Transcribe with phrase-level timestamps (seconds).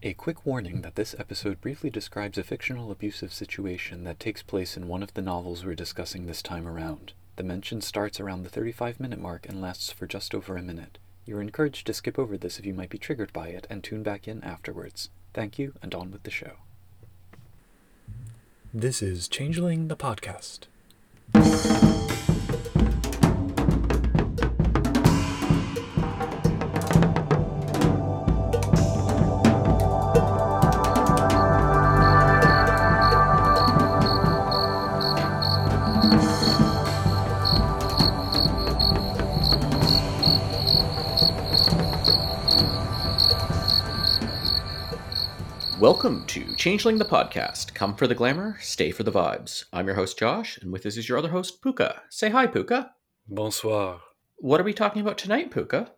[0.00, 4.76] A quick warning that this episode briefly describes a fictional abusive situation that takes place
[4.76, 7.14] in one of the novels we're discussing this time around.
[7.34, 10.98] The mention starts around the 35 minute mark and lasts for just over a minute.
[11.26, 14.04] You're encouraged to skip over this if you might be triggered by it and tune
[14.04, 15.10] back in afterwards.
[15.34, 16.52] Thank you, and on with the show.
[18.72, 20.66] This is Changeling the Podcast.
[45.80, 47.72] Welcome to Changeling the Podcast.
[47.72, 49.64] Come for the glamour, stay for the vibes.
[49.72, 52.00] I'm your host, Josh, and with us is your other host, Pooka.
[52.10, 52.90] Say hi, Pooka.
[53.28, 54.00] Bonsoir.
[54.38, 55.90] What are we talking about tonight, Pooka?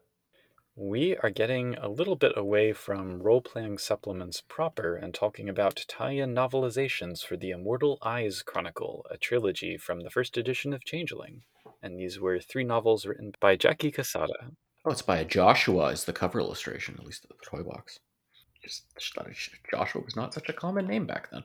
[0.77, 5.87] We are getting a little bit away from role playing supplements proper and talking about
[5.89, 10.85] tie in novelizations for the Immortal Eyes Chronicle, a trilogy from the first edition of
[10.85, 11.41] Changeling.
[11.83, 14.51] And these were three novels written by Jackie Cassada.
[14.85, 17.99] Oh, it's by Joshua, is the cover illustration, at least of the toy box.
[18.63, 18.85] Just,
[19.71, 21.45] Joshua was not such a common name back then.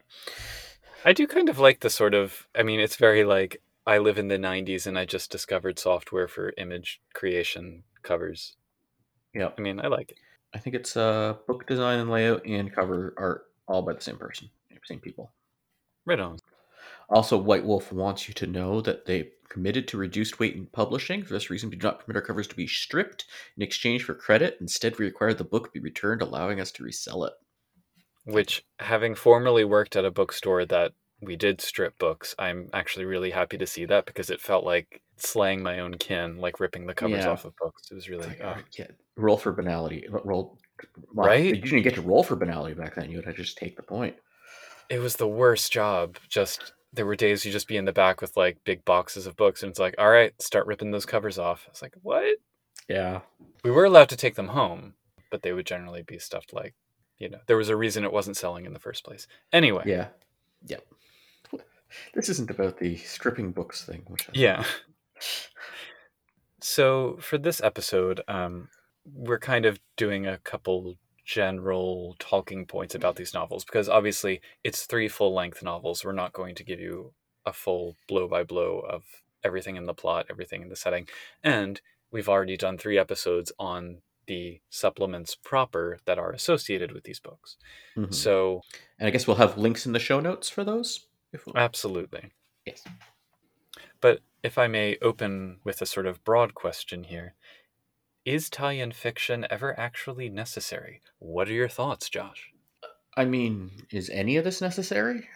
[1.04, 4.18] I do kind of like the sort of, I mean, it's very like, I live
[4.18, 8.56] in the 90s and I just discovered software for image creation covers.
[9.34, 9.50] Yeah.
[9.58, 10.18] I mean, I like it.
[10.54, 14.18] I think it's uh, book design and layout and cover art all by the same
[14.18, 14.50] person,
[14.86, 15.32] same people.
[16.06, 16.40] Right on.
[17.10, 21.24] Also, White Wolf wants you to know that they committed to reduced weight in publishing.
[21.24, 23.26] For this reason, we do not permit our covers to be stripped
[23.58, 24.58] in exchange for credit.
[24.62, 27.34] Instead, we require the book be returned, allowing us to resell it.
[28.26, 33.30] Which, having formerly worked at a bookstore that we did strip books, I'm actually really
[33.32, 36.94] happy to see that because it felt like slaying my own kin, like ripping the
[36.96, 37.30] covers Yeah.
[37.32, 37.84] off of books.
[37.92, 40.06] It was really, Like, uh, yeah, roll for banality.
[40.10, 40.58] Roll.
[41.14, 41.46] well, Right?
[41.56, 43.10] You didn't get to roll for banality back then.
[43.12, 44.16] You would have to just take the point.
[44.90, 46.18] it was the worst job.
[46.30, 49.36] Just there were days you just be in the back with like big boxes of
[49.36, 51.66] books, and it's like, all right, start ripping those covers off.
[51.70, 52.38] it's like, what?
[52.88, 53.22] Yeah.
[53.64, 54.94] We were allowed to take them home,
[55.32, 56.74] but they would generally be stuffed like,
[57.18, 59.28] you know, there was a reason it wasn't selling in the first place.
[59.52, 60.08] Anyway, Yeah.
[60.68, 60.86] Yep.
[62.14, 64.66] This isn't about the stripping books thing, which I Yeah.
[66.62, 68.70] So for this episode, um,
[69.06, 74.86] we're kind of doing a couple general talking points about these novels because obviously it's
[74.86, 76.06] three full length novels.
[76.06, 77.14] We're not going to give you
[77.46, 79.04] a full blow by blow of
[79.44, 81.08] everything in the plot, everything in the setting.
[81.44, 81.82] And
[82.12, 87.58] we've already done three episodes on the supplements proper that are associated with these books.
[87.96, 88.14] Mhm.
[88.14, 88.62] So,
[89.00, 91.08] And I guess we'll have links in the show notes for those.
[91.32, 92.32] If absolutely.
[92.66, 92.84] yes.
[94.02, 97.36] But if I may open with a sort of broad question here,
[98.26, 101.02] is tie in fiction ever actually necessary?
[101.20, 102.52] What are your thoughts, Josh?
[103.16, 105.28] I mean, is any of this necessary?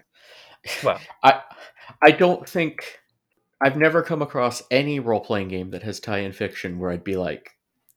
[0.83, 1.41] Well, I
[2.01, 2.99] I don't think
[3.61, 7.03] I've never come across any role playing game that has tie in fiction where I'd
[7.03, 7.51] be like,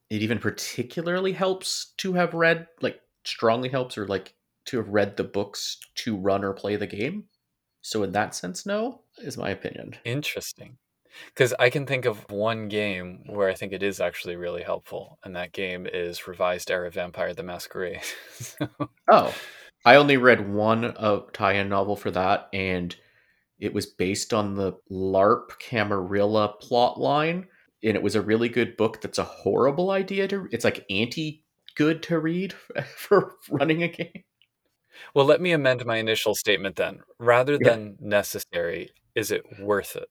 [0.09, 4.33] it even particularly helps to have read, like, strongly helps or like
[4.65, 7.25] to have read the books to run or play the game.
[7.81, 9.95] So, in that sense, no, is my opinion.
[10.05, 10.77] interesting.
[11.33, 15.19] Because I can think of one game where I think it is actually really helpful,
[15.23, 18.01] and that game is Revised Era Vampire the Masquerade.
[18.33, 18.67] So-
[19.11, 19.33] Oh,
[19.85, 22.95] I only read one uh, tie in novel for that, and
[23.59, 27.47] it was based on the LARP Camarilla plot line.
[27.85, 31.43] And it was a really good book that's a horrible idea to It's like anti
[31.75, 32.53] good to read
[32.97, 34.23] for running a game.
[35.13, 36.99] well, let me amend my initial statement then.
[37.19, 37.71] Rather Yeah.
[37.71, 40.07] than necessary, is it worth it?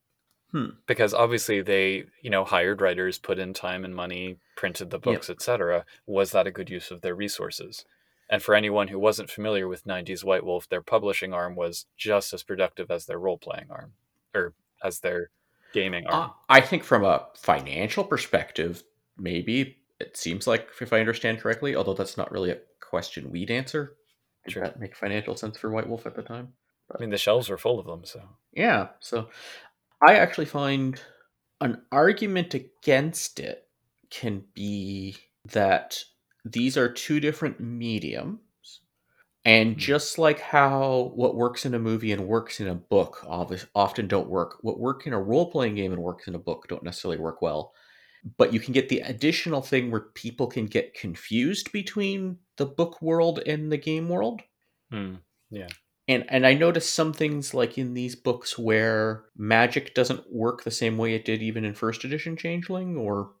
[0.53, 0.65] Hmm.
[0.85, 5.27] because obviously they you know hired writers put in time and money printed the books
[5.29, 7.85] etc was that a good use of their resources
[8.29, 12.33] and for anyone who wasn't familiar with 90s white wolf their publishing arm was just
[12.33, 13.93] as productive as their role-playing arm
[14.35, 14.53] or
[14.83, 15.31] as their
[15.73, 18.83] gaming arm Uh, I think from a financial perspective,
[19.17, 23.49] maybe it seems like, if I understand correctly, although that's not really a question we'd
[23.49, 23.95] answer.
[24.45, 24.63] Did Sure.
[24.63, 26.53] that make financial sense for White Wolf at the time?
[26.93, 29.29] i mean the shelves were full of them so Yeah, so
[30.05, 31.01] I actually find
[31.61, 33.69] an argument against it
[34.09, 36.03] can be that
[36.45, 38.39] these are two different mediums.
[39.45, 39.79] And Mhm.
[39.79, 44.29] just like how what works in a movie and works in a book often don't
[44.29, 47.19] work, what work in a role playing game and works in a book don't necessarily
[47.19, 47.73] work well.
[48.37, 53.01] But you can get the additional thing where people can get confused between the book
[53.01, 54.41] world and the game world
[54.91, 55.15] hmm.
[56.07, 60.71] And and I noticed some things like in these books where magic doesn't work the
[60.71, 63.31] same way it did even in first edition Changeling, or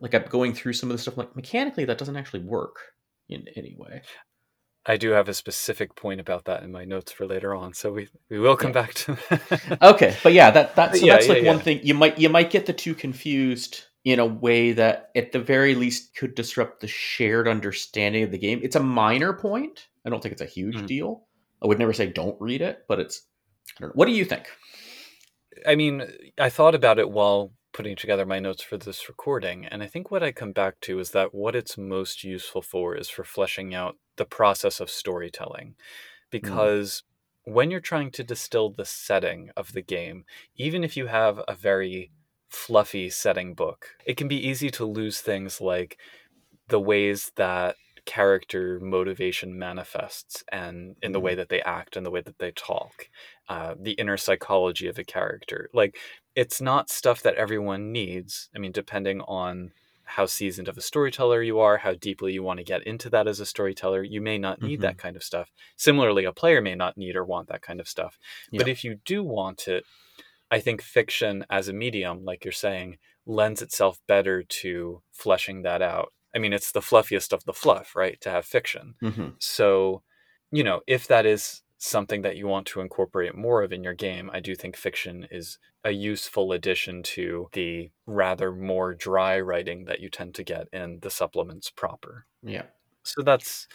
[0.00, 2.76] like I'm going through some of the stuff like mechanically that doesn't actually work
[3.28, 4.02] in any way.
[4.86, 7.90] I do have a specific point about that in my notes for later on, so
[7.90, 8.82] we, we will come Yeah.
[8.82, 9.78] back to that.
[9.82, 12.28] okay but yeah that that's so Yeah, that's yeah, like one thing you might you
[12.28, 16.80] might get the two confused in a way that at the very least could disrupt
[16.80, 20.46] the shared understanding of the game it's a minor point i don't think it's a
[20.46, 20.86] huge Mhm.
[20.86, 21.26] deal
[21.64, 23.26] i would never say don't read it but it's
[23.78, 23.94] I don't know.
[23.94, 24.46] what do you think
[25.66, 26.06] I mean,
[26.38, 30.10] I thought about it while putting together my notes for this recording, and I think
[30.10, 33.74] what I come back to is that what it's most useful for is for fleshing
[33.74, 35.68] out the process of storytelling.
[35.68, 35.74] Mm.
[36.30, 37.02] Because
[37.44, 40.24] when you're trying to distill the setting of the game,
[40.56, 42.10] even if you have a very
[42.48, 45.98] fluffy setting book, it can be easy to lose things like
[46.68, 52.10] the ways that character motivation manifests and in the way that they act and the
[52.10, 53.08] way that they talk
[53.48, 55.68] uh, the inner psychology of a character.
[55.72, 55.96] Like
[56.34, 58.50] it's not stuff that everyone needs.
[58.54, 59.72] I mean depending on
[60.06, 63.26] how seasoned of a storyteller you are how deeply you want to get into that
[63.26, 65.50] as a storyteller you may not need that kind of stuff.
[65.76, 68.18] Similarly a player may not need or want that kind of stuff.
[68.52, 69.84] But if you do want it
[70.50, 75.82] i think fiction as a medium like you're saying lends itself better to fleshing that
[75.82, 79.28] out i mean it's the fluffiest of the fluff right to have fiction mm-hmm.
[79.38, 80.02] so,
[80.50, 83.94] you know, if that is something that you want to incorporate more of in your
[83.94, 89.84] game, I do think fiction is a useful addition to the rather more dry writing
[89.84, 92.26] that you tend to get in the supplements proper.
[92.42, 92.66] yeah
[93.02, 93.68] So that's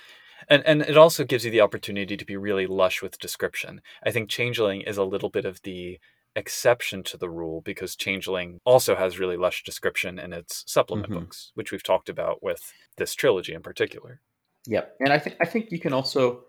[0.47, 3.81] and and it also gives you the opportunity to be really lush with description.
[4.03, 5.99] I think Changeling is a little bit of the
[6.39, 11.19] exception to the rule because Changeling also has really lush description in its supplement Mhm.
[11.19, 14.21] books, which we've talked about with this trilogy in particular.
[14.65, 14.95] Yep.
[15.01, 16.45] And I think I think you can also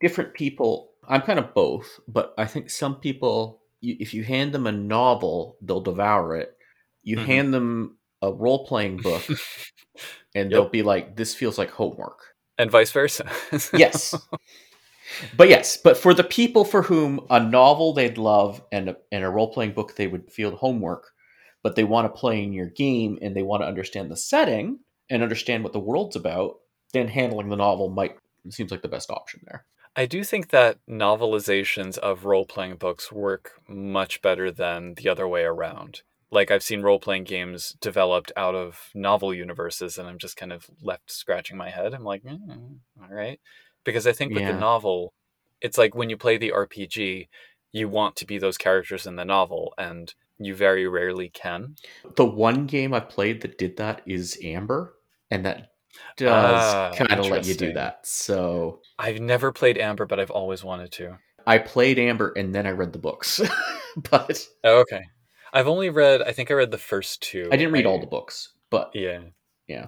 [0.00, 4.52] different people I'm kind of both, but I think some people you, if you hand
[4.52, 6.56] them a novel, they'll devour it.
[7.02, 7.24] You Mhm.
[7.26, 9.22] hand them a role-playing book
[10.34, 10.50] and Yep.
[10.50, 12.18] they'll be like this feels like homework.
[12.58, 13.30] and vice versa.
[13.74, 14.14] Yes.
[15.36, 19.24] But yes, but for the people for whom a novel they'd love and a, and
[19.24, 21.12] a role-playing book they would feel homework,
[21.62, 24.80] but they want to play in your game and they want to understand the setting
[25.10, 26.56] and understand what the world's about,
[26.92, 28.16] then handling the novel might
[28.50, 29.64] seems like the best option there.
[29.98, 35.26] I do think that novelizations of role playing books work much better than the other
[35.26, 36.02] way around.
[36.30, 40.52] Like, I've seen role playing games developed out of novel universes, and I'm just kind
[40.52, 41.94] of left scratching my head.
[41.94, 43.40] I'm like, mm, all right.
[43.86, 44.52] Because I think with Yeah.
[44.52, 45.14] the novel,
[45.62, 47.28] it's like when you play the RPG,
[47.72, 51.76] you want to be those characters in the novel, and you very rarely can.
[52.16, 54.94] The one game I played that did that is Amber,
[55.30, 55.70] and that
[56.18, 56.30] does
[56.74, 58.06] Ah, kind of let you do that.
[58.06, 61.18] So I've never played Amber, but I've always wanted to.
[61.46, 63.40] I played Amber and then I read the books,
[64.10, 65.04] but Oh, okay.
[65.52, 67.48] I've only read, I think I read the first two.
[67.52, 68.52] I didn't read all the books.
[68.68, 69.20] But Yeah.
[69.68, 69.86] Yeah.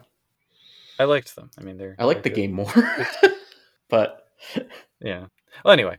[1.01, 1.51] I liked them.
[1.59, 1.97] I mean, they're.
[1.99, 2.37] I like the good.
[2.37, 2.73] game more.
[3.89, 4.25] but
[5.01, 5.27] Yeah.
[5.65, 5.99] Well, anyway,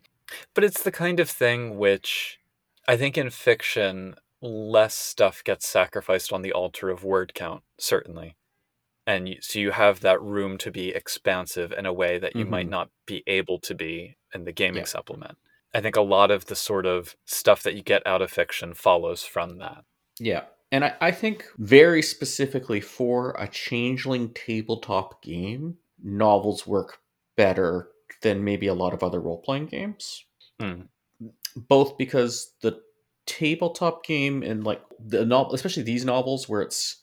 [0.53, 2.39] but it's the kind of thing which
[2.87, 8.35] I think in fiction, less stuff gets sacrificed on the altar of word count, certainly.
[9.07, 12.45] And you, so you have that room to be expansive in a way that you
[12.45, 12.71] might Mhm.
[12.71, 14.85] not be able to be in the gaming Yeah.
[14.85, 15.37] supplement.
[15.73, 18.73] I think a lot of the sort of stuff that you get out of fiction
[18.73, 19.83] follows from that.
[20.19, 20.45] yeah.
[20.71, 26.99] And I, I think very specifically for a changeling tabletop game, novels work
[27.39, 27.89] better
[28.23, 30.25] than maybe a lot of other role playing games.
[30.59, 30.81] Hmm.
[31.69, 32.81] both because the
[33.27, 37.01] tabletop game and like the novel, especially these novels where it's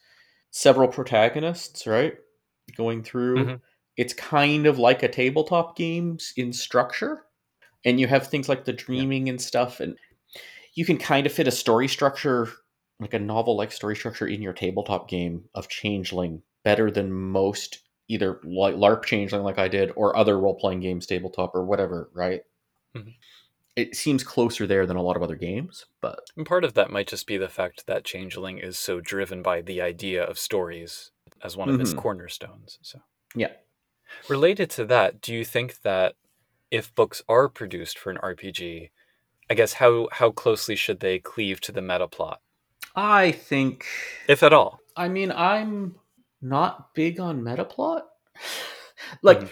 [0.53, 2.17] several protagonists, right,
[2.77, 3.61] going through, Mhm.
[3.97, 7.27] it's kind of like a tabletop games in structure,
[7.85, 9.99] and you have things like the dreaming and stuff, and
[10.75, 12.49] you can kind of fit a story structure,
[13.01, 18.41] like a novel-like story structure, in your tabletop game of Changeling better than most either
[18.45, 22.43] like LARP Changeling, like I did, or other role-playing games tabletop or whatever, right?
[22.97, 23.15] Mhm.
[23.77, 26.91] it seems closer there than a lot of other games, but And part of that
[26.91, 31.11] might just be the fact that Changeling is so driven by the idea of stories
[31.43, 31.99] as one of its Mhm.
[31.99, 32.79] cornerstones.
[32.81, 33.01] So,
[33.35, 33.53] yeah.
[34.29, 36.17] related to that, do you think that
[36.71, 38.91] if books are produced for an RPG,
[39.51, 42.41] I guess how how closely should they cleave to the meta plot,
[42.95, 43.85] I think
[44.27, 44.81] if at all?
[44.97, 45.97] I mean I'm
[46.43, 48.07] not big on meta plot.
[49.23, 49.51] like Mhm.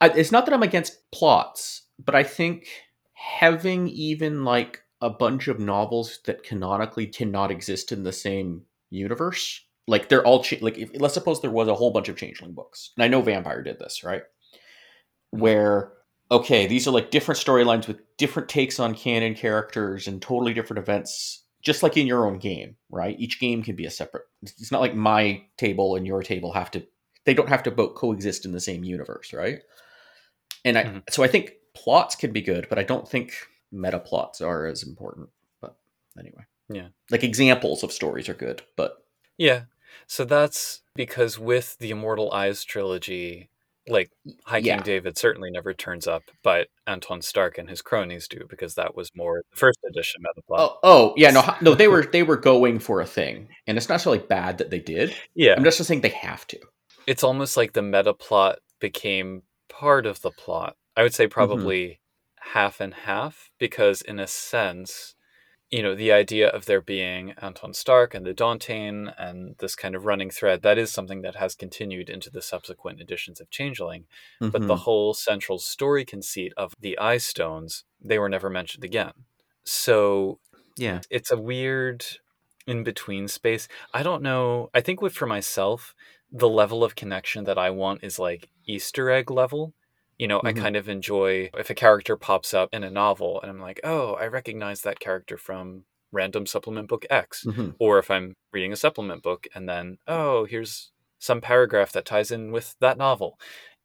[0.00, 2.66] I, it's not that I'm against plots, but I think
[3.14, 9.64] having even like a bunch of novels that canonically cannot exist in the same universe,
[9.86, 12.52] like they're all cha- like if, let's suppose there was a whole bunch of changeling
[12.52, 14.22] books, and I know Vampire did this, right?
[15.30, 15.92] Where
[16.30, 20.78] okay, these are like different storylines with different takes on canon characters and totally different
[20.78, 23.18] events, just like in your own game, right?
[23.18, 24.24] Each game can be a separate.
[24.42, 26.84] It's not like my table and your table have to.
[27.24, 29.62] They don't have to both coexist in the same universe, right?
[30.64, 31.02] And I Mhm.
[31.10, 33.32] so I think plots can be good, but I don't think
[33.70, 35.30] meta plots are as important.
[35.60, 35.76] But
[36.18, 36.44] anyway.
[36.68, 36.88] Yeah.
[37.10, 38.98] Like examples of stories are good, but
[39.38, 39.64] Yeah.
[40.06, 43.50] So that's because with the Immortal Eyes trilogy,
[43.88, 44.10] like
[44.44, 44.82] High King yeah.
[44.82, 49.10] David certainly never turns up, but Anton Stark and his cronies do because that was
[49.14, 50.60] more the first edition meta plot.
[50.60, 53.88] Oh, oh yeah, no, no, they were they were going for a thing, and it's
[53.88, 55.14] not necessarily bad that they did.
[55.34, 55.54] yeah.
[55.56, 56.58] I'm just saying they have to.
[57.06, 60.76] it's almost like the meta plot became part of the plot.
[60.96, 61.32] I would say mm-hmm.
[61.32, 62.00] probably
[62.40, 65.14] half and half because in a sense,
[65.72, 69.96] you know, the idea of there being Anton Stark and the Dauntain and this kind
[69.96, 74.06] of running thread, that is something that has continued into the subsequent editions of Changeling.
[74.52, 74.78] But the Mhm.
[74.78, 79.14] whole central story conceit of the Eye Stones, they were never mentioned again.
[79.64, 80.40] So
[80.76, 82.04] yeah, it's a weird
[82.66, 83.68] in between space.
[83.94, 84.70] I don't know.
[84.74, 85.94] I think with for myself,
[86.30, 89.74] the level of connection that I want is like Easter egg level.
[90.22, 90.64] You know, I Mhm.
[90.64, 94.14] kind of enjoy if a character pops up in a novel and I'm like, oh,
[94.14, 97.44] I recognize that character from random supplement book X.
[97.44, 97.76] Mhm.
[97.80, 102.30] Or if I'm reading a supplement book and then, oh, here's some paragraph that ties
[102.30, 103.36] in with that novel.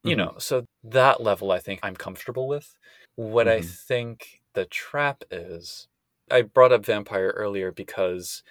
[0.04, 0.28] You Mhm.
[0.28, 2.78] know, so that level I think I'm comfortable with.
[3.16, 3.78] What I Mhm.
[3.88, 5.88] think the trap is,
[6.30, 8.44] I brought up Vampire earlier because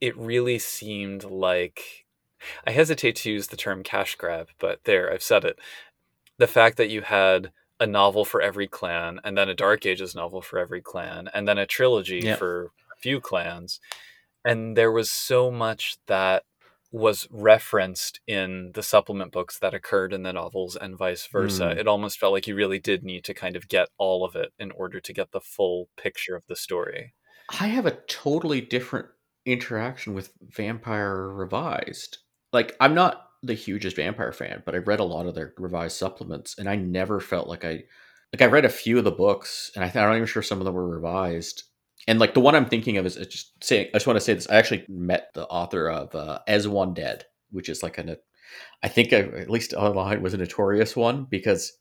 [0.00, 2.06] it really seemed like
[2.66, 5.58] I hesitate to use the term cash grab, but there, I've said it.
[6.38, 10.14] The fact that you had a novel for every clan, and then a Dark Ages
[10.14, 12.36] novel for every clan, and then a trilogy Yeah.
[12.36, 13.80] for a few clans,
[14.44, 16.44] and there was so much that
[16.92, 21.64] was referenced in the supplement books that occurred in the novels and vice versa.
[21.64, 21.78] Mm.
[21.78, 24.52] It almost felt like you really did need to kind of get all of it
[24.60, 27.14] in order to get the full picture of the story.
[27.60, 29.08] I have a totally different
[29.44, 32.18] interaction with Vampire Revised.
[32.52, 35.96] Like, I'm not the hugest Vampire fan, but I've read a lot of their revised
[35.96, 37.84] supplements, and I never felt like I
[38.32, 40.42] like I read a few of the books, and I th- I'm not even sure
[40.42, 41.64] some of them were revised.
[42.08, 43.88] And like the one I'm thinking of is just saying.
[43.94, 44.48] I just want to say this.
[44.50, 48.16] I actually met the author of uh, As One Dead, which is like an,
[48.82, 51.72] I think I, at least online was a notorious one because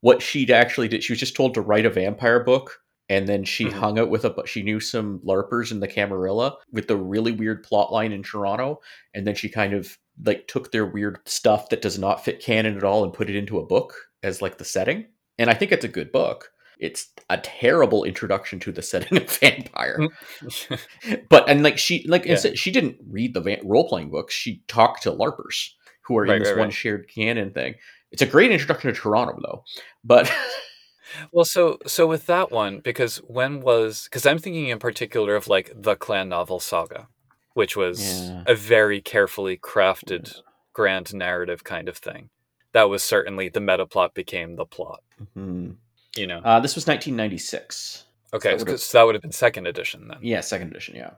[0.00, 3.44] what she'd actually did, she was just told to write a vampire book and then
[3.44, 3.72] she Mhm.
[3.72, 7.32] hung out with a but she knew some larpers in the camarilla with the really
[7.32, 8.80] weird plot line in toronto
[9.14, 12.76] and then she kind of like took their weird stuff that does not fit canon
[12.76, 15.06] at all and put it into a book as like the setting.
[15.38, 16.50] And i think it's a good book.
[16.78, 19.98] It's a terrible introduction to the setting of vampire.
[19.98, 20.80] Mm.
[21.28, 22.32] But and like she like Yeah.
[22.32, 24.34] instead- she didn't read the van- role-playing books.
[24.34, 25.70] She talked to larpers
[26.06, 26.74] who are Right, in this right, one right.
[26.74, 27.74] shared canon thing.
[28.12, 29.64] It's a great introduction to toronto though.
[30.04, 30.30] But
[31.32, 35.48] Well, so so with that one, because when was because I'm thinking in particular of
[35.48, 37.08] like the clan novel saga,
[37.54, 38.44] which was Yeah.
[38.46, 40.40] a very carefully crafted
[40.72, 42.30] grand narrative kind of thing.
[42.72, 45.02] That was certainly the meta plot became the plot.
[45.36, 45.76] Mhm.
[46.16, 46.38] You know.
[46.44, 48.64] uh, this was 1996 Okay, so,
[48.98, 50.18] that would have been second edition then.
[50.22, 51.10] yeah second edition yeah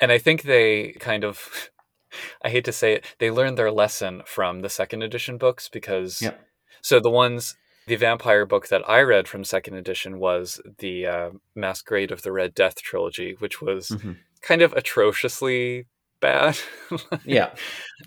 [0.00, 1.70] And I think they kind of,
[2.42, 6.20] I hate to say it, they learned their lesson from the second edition books because,
[6.22, 6.40] Yep.
[6.80, 11.30] so the ones, the vampire book that I read from second edition was the uh,
[11.54, 14.16] Masquerade of the Red Death trilogy, which was Mhm.
[14.42, 15.86] Kind of atrociously
[16.20, 16.58] bad.
[17.24, 17.50] yeah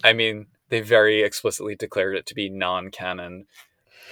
[0.03, 3.45] I mean, they very explicitly declared it to be non canon.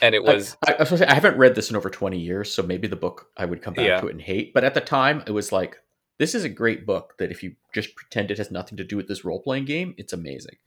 [0.01, 2.51] And it was, I, I, was say, I haven't read this in over 20 years
[2.51, 4.01] so maybe the book i would come back Yeah.
[4.01, 5.77] to it and hate but at the time it was like
[6.17, 8.97] this is a great book that if you just pretend it has nothing to do
[8.97, 10.57] with this role-playing game it's amazing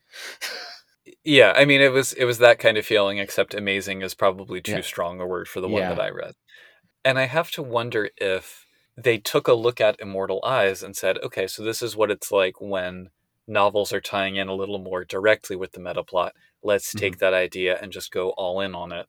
[1.23, 4.61] yeah, I mean, it was, it was that kind of feeling, except amazing is probably
[4.61, 4.81] too Yeah.
[4.81, 5.89] strong a word for the one Yeah.
[5.93, 6.33] that I read.
[7.05, 8.65] And I have to wonder if
[8.97, 12.31] they took a look at Immortal Eyes and said, okay, so this is what it's
[12.31, 13.09] like when
[13.47, 16.33] novels are tying in a little more directly with the meta plot.
[16.63, 19.05] Let's take that idea and just go all in on it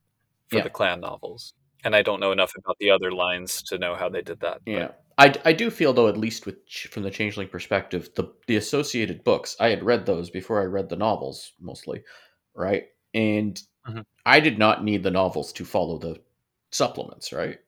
[0.48, 0.64] for Yeah.
[0.64, 1.54] the clan novels.
[1.84, 4.60] And I don't know enough about the other lines to know how they did that.
[4.64, 6.56] but- Yeah, I, I do feel though, at least with
[6.90, 10.88] from the Changeling perspective, the the associated books I had read those before I read
[10.88, 12.02] the novels mostly,
[12.54, 12.86] right?
[13.14, 14.04] And Mhm.
[14.26, 16.20] I did not need the novels to follow the
[16.70, 17.58] supplements, right?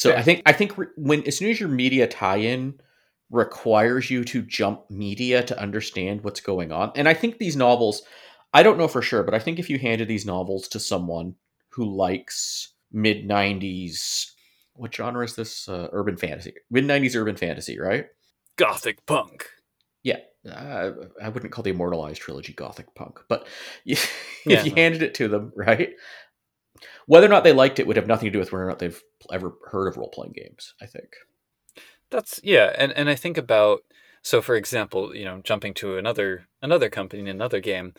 [0.00, 0.14] So.
[0.16, 2.80] I think I think when as soon as your media tie-in
[3.28, 8.02] requires you to jump media to understand what's going on, and I think these novels,
[8.54, 11.34] I don't know for sure, but I think if you handed these novels to someone
[11.68, 14.32] who likes mid '90s
[14.72, 15.68] what genre is this?
[15.68, 18.06] Uh, urban fantasy, mid '90s urban fantasy, right?
[18.56, 19.46] Gothic punk.
[20.02, 20.92] Yeah, uh,
[21.22, 23.46] I wouldn't call the Immortal Eyes trilogy gothic punk, but
[23.84, 24.10] if
[24.46, 24.76] Yeah, you no.
[24.76, 25.90] handed it to them, right?
[27.04, 28.78] Whether or not they liked it would have nothing to do with whether or not
[28.78, 29.02] they've
[29.32, 30.74] ever heard of role playing games.
[30.80, 31.08] I think.
[32.10, 33.80] That's yeah, and and I think about
[34.22, 37.94] so for example, you know, jumping to another another company, another game.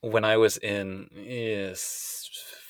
[0.00, 2.28] When I was in yes,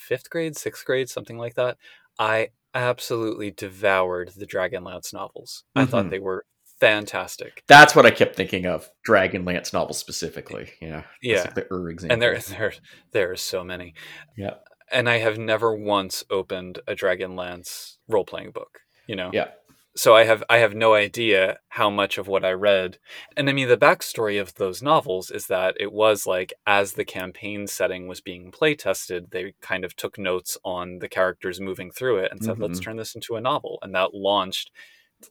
[0.09, 1.77] fifth grade, sixth grade, something like that,
[2.19, 5.65] I absolutely devoured the Dragonlance novels.
[5.77, 6.11] I thought Mhm.
[6.11, 6.45] they were
[6.81, 7.63] fantastic.
[7.69, 8.89] That's what I kept thinking of.
[9.09, 10.71] Dragonlance novels specifically.
[10.81, 11.05] Yeah.
[11.23, 11.43] Yeah.
[11.43, 12.15] like the Ur example.
[12.15, 12.73] And there there
[13.13, 13.95] there are so many.
[14.37, 14.55] Yeah.
[14.91, 19.31] And I have never once opened a Dragonlance role-playing book, you know.
[19.33, 19.49] Yeah.
[19.97, 22.99] So I have I have no idea how much of what I read.
[23.37, 27.05] And I mean the backstory of those novels is that it was like as the
[27.05, 31.91] campaign setting was being play tested, they kind of took notes on the characters moving
[31.91, 32.85] through it and said, let's Mhm.
[32.85, 33.79] turn this into a novel.
[33.83, 34.71] And that launched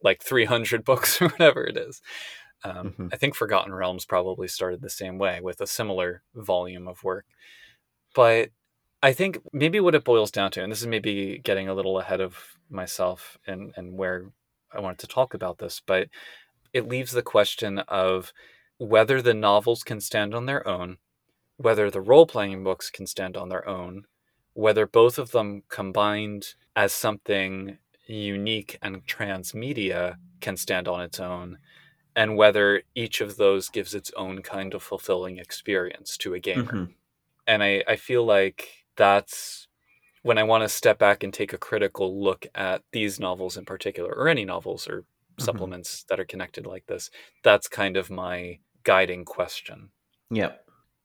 [0.03, 2.01] like 300 books or whatever it is.
[2.65, 3.13] Um, Mhm.
[3.13, 7.25] I think Forgotten Realms probably started the same way with a similar volume of work.
[8.13, 8.49] But
[9.01, 11.99] I think maybe what it boils down to, and this is maybe getting a little
[11.99, 14.31] ahead of myself and, and where
[14.71, 16.09] I wanted to talk about this, but
[16.73, 18.33] it leaves the question of
[18.77, 20.97] whether the novels can stand on their own,
[21.57, 24.05] whether the role playing books can stand on their own,
[24.53, 31.59] whether both of them combined as something unique and transmedia can stand on its own,
[32.15, 36.83] and whether each of those gives its own kind of fulfilling experience to a gamer.
[36.85, 36.95] Mhm.
[37.47, 39.67] And I, I feel like that's
[40.23, 43.65] when I want to step back and take a critical look at these novels in
[43.65, 45.05] particular, or any novels or
[45.39, 45.43] Mhm.
[45.45, 47.09] supplements that are connected like this.
[47.43, 49.91] That's kind of my guiding question.
[50.31, 50.53] Yeah.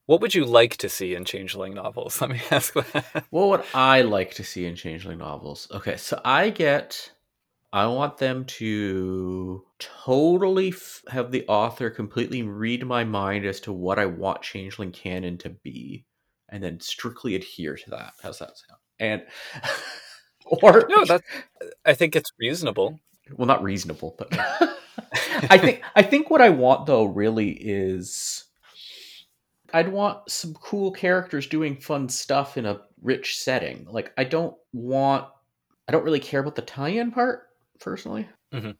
[0.07, 2.21] What would you like to see in Changeling novels?
[2.23, 3.27] Let me ask that.
[3.31, 5.69] What would I like to see in Changeling novels?
[5.71, 7.13] Okay, so I get.
[7.73, 13.73] I want them to totally f- have the author completely read my mind as to
[13.73, 16.07] what I want Changeling canon to be,
[16.55, 18.13] and then strictly adhere to that.
[18.23, 18.81] How's that sound?
[19.01, 19.23] And
[20.47, 21.25] or No, that's.
[21.85, 23.01] I think it's reasonable.
[23.37, 24.29] well, not reasonable, but
[25.51, 28.45] I think I think what I want though really is
[29.73, 33.87] I'd want some cool characters doing fun stuff in a rich setting.
[33.91, 35.27] Like I don't want
[35.89, 37.49] I don't really care about the tie-in part
[37.81, 38.29] personally.
[38.53, 38.77] Mhm.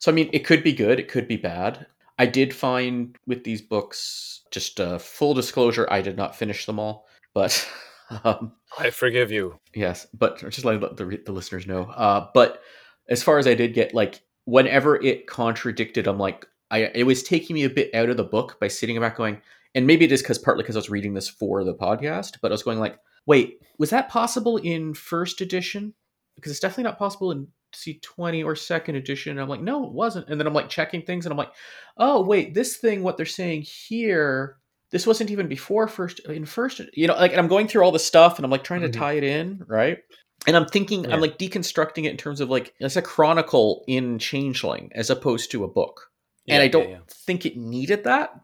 [0.00, 1.86] So I mean, it could be good, it could be bad.
[2.18, 6.78] I did find with these books, just uh, full disclosure, I did not finish them
[6.78, 7.68] all, but
[8.24, 9.58] um, I forgive you.
[9.74, 11.84] Yes, but just let the, the, the listeners know.
[11.84, 12.60] Uh, but
[13.08, 17.22] as far as I did get, like, whenever it contradicted, I'm like, I it was
[17.22, 19.40] taking me a bit out of the book by sitting back going,
[19.74, 22.50] and maybe it is because partly because I was reading this for the podcast, but
[22.50, 25.94] I was going like, wait, was that possible in first edition?
[26.36, 29.32] Because it's definitely not possible in C20 or second edition.
[29.32, 30.28] And I'm like, no, it wasn't.
[30.28, 31.52] And then I'm like checking things, and I'm like,
[31.96, 34.56] oh wait, this thing, what they're saying here
[34.90, 37.90] this wasn't even before first in first you know like and i'm going through all
[37.90, 38.92] the stuff and i'm like trying Mhm.
[38.92, 39.98] to tie it in right
[40.46, 41.14] and i'm thinking Yeah.
[41.14, 45.50] i'm like deconstructing it in terms of like it's a chronicle in changeling as opposed
[45.50, 46.12] to a book
[46.48, 46.98] and i don't yeah.
[47.08, 48.38] think it needed that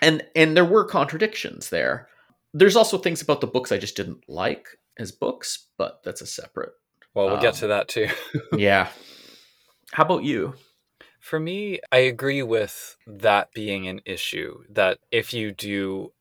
[0.00, 2.08] and and there were contradictions there
[2.52, 4.66] there's also things about the books i just didn't like
[4.98, 6.72] as books but that's a separate
[7.14, 8.08] Well, we'll get Um, to that too.
[8.56, 8.88] yeah
[9.92, 10.54] how about you
[11.20, 14.64] For me, I agree with that being an issue.
[14.68, 16.12] That if you do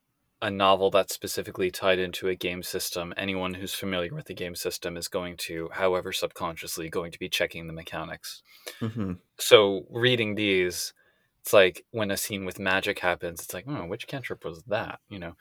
[0.43, 4.56] a novel that's specifically tied into a game system, anyone who's familiar with the game
[4.56, 8.43] system is going to, however subconsciously, going to be checking the mechanics.
[8.80, 9.13] mm-hmm.
[9.39, 10.93] So reading these,
[11.41, 14.99] it's like when a scene with magic happens, it's like, oh, which cantrip was that?
[15.10, 15.34] You know.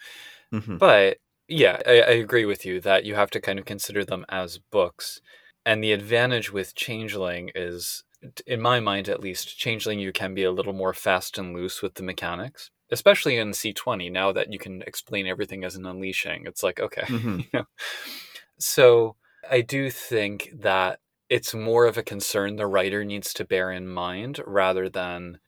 [0.54, 0.76] Mm-hmm.
[0.78, 4.24] But yeah, I, I agree with you that you have to kind of consider them
[4.28, 5.20] as books.
[5.66, 8.02] And the advantage with Changeling is,
[8.46, 11.82] in my mind at least, Changeling you can be a little more fast and loose
[11.82, 14.10] with the mechanics, especially in C20.
[14.10, 17.02] Now that you can explain everything as an unleashing, it's like, okay.
[17.08, 17.38] Mm-hmm.
[17.40, 17.64] you know?
[18.58, 19.16] So
[19.50, 23.86] I do think that it's more of a concern the writer needs to bear in
[23.88, 25.38] mind rather than,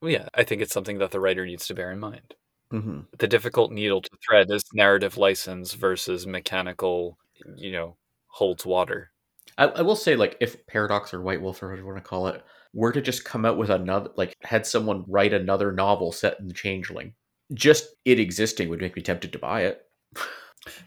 [0.00, 2.34] well, yeah, I think it's something that the writer needs to bear in mind
[2.72, 3.00] Mm-hmm.
[3.18, 7.18] the difficult needle to thread is narrative license versus mechanical,
[7.56, 7.96] you know,
[8.28, 9.09] holds water.
[9.60, 12.08] I, I will say, like, if Paradox or White Wolf or whatever you want to
[12.08, 12.42] call it
[12.72, 16.48] were to just come out with another, like, had someone write another novel set in
[16.48, 17.14] the Changeling,
[17.54, 19.82] just it existing would make me tempted to buy it.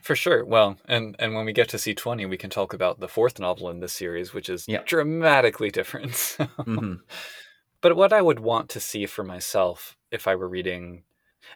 [0.03, 0.45] For sure.
[0.45, 3.69] Well, and and when we get to C20, we can talk about the fourth novel
[3.69, 4.83] in this series, which is Yeah.
[4.85, 6.11] dramatically different.
[6.67, 6.99] Mhm.
[7.81, 11.03] But what I would want to see for myself if I were reading,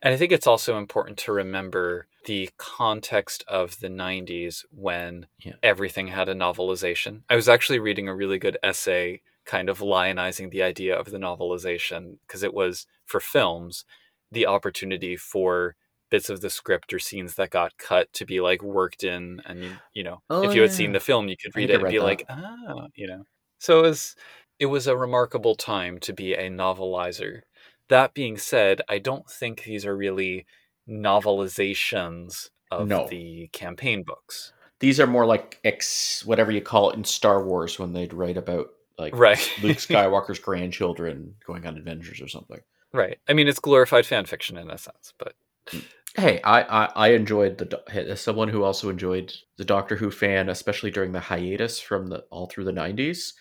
[0.01, 5.55] and I think it's also important to remember the context of the 90s when Yeah.
[5.63, 7.23] everything had a novelization.
[7.29, 11.17] I was actually reading a really good essay kind of lionizing the idea of the
[11.17, 13.85] novelization because it was for films
[14.31, 15.75] the opportunity for
[16.09, 19.63] bits of the script or scenes that got cut to be like worked in and
[19.63, 21.87] you, you know Oh, if you had seen the film you could read it and
[21.87, 21.99] be that.
[21.99, 23.23] like ah you know
[23.59, 24.15] so it was
[24.59, 27.41] it was a remarkable time to be a novelizer
[27.89, 30.45] that being said i don't think these are really
[30.89, 33.07] novelizations of No.
[33.07, 37.79] the campaign books These are more like X, whatever you call it in Star Wars
[37.79, 39.51] when they'd write about like right.
[39.63, 42.59] Luke Skywalker's grandchildren going on adventures or something.
[42.93, 43.17] right.
[43.27, 45.33] I mean, it's glorified fan fiction in a sense, but
[45.67, 45.83] mm.
[46.15, 50.49] Hey, I, I I enjoyed the as someone who also enjoyed the Doctor Who fan,
[50.49, 53.33] especially during the hiatus from the all through the '90s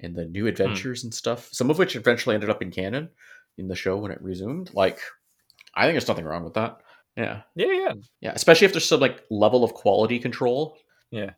[0.00, 0.48] and the new hmm.
[0.48, 1.50] adventures and stuff.
[1.52, 3.10] Some of which eventually ended up in canon
[3.58, 4.70] in the show when it resumed.
[4.74, 4.98] Like,
[5.74, 6.78] I think there's nothing wrong with that.
[7.16, 7.92] Yeah, yeah, yeah.
[8.20, 8.32] yeah.
[8.34, 10.78] Especially if there's some like level of quality control.
[11.10, 11.32] Yeah.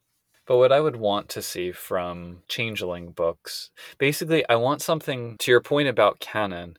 [0.47, 5.51] But what I would want to see from Changeling books, basically, I want something to
[5.51, 6.77] your point about canon.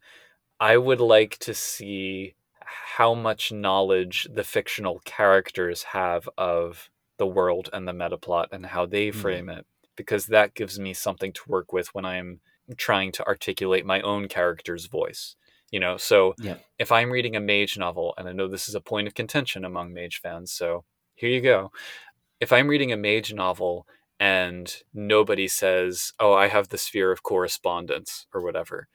[0.59, 7.69] I would like to see how much knowledge the fictional characters have of the world
[7.73, 9.19] and the meta plot and how they Hmm.
[9.19, 12.41] frame it, because that gives me something to work with when I'm
[12.77, 15.35] trying to articulate my own character's voice.
[15.71, 16.57] You know, so Yeah.
[16.79, 19.65] if I'm reading a mage novel, and I know this is a point of contention
[19.65, 21.71] among mage fans, so here you go.
[22.39, 23.87] If I'm reading a mage novel
[24.19, 28.87] and nobody says, Oh, I have the sphere of correspondence or whatever,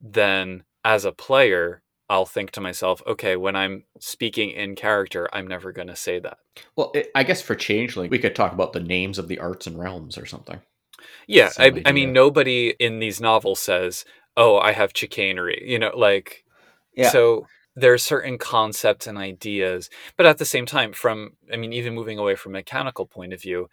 [0.00, 5.46] then as a player, I'll think to myself, okay, when I'm speaking in character, I'm
[5.46, 6.36] never going to say that.
[6.76, 9.66] Well, it, I guess for Changeling, we could talk about the names of the arts
[9.66, 10.60] and realms or something.
[11.26, 14.04] Yeah, I, I mean, nobody in these novels says,
[14.36, 16.44] "Oh, I have chicanery," you know, like
[16.94, 17.10] Yeah.
[17.10, 17.46] so.
[17.76, 21.92] There are certain concepts and ideas, but at the same time, from I mean, even
[21.92, 23.68] moving away from a mechanical point of view,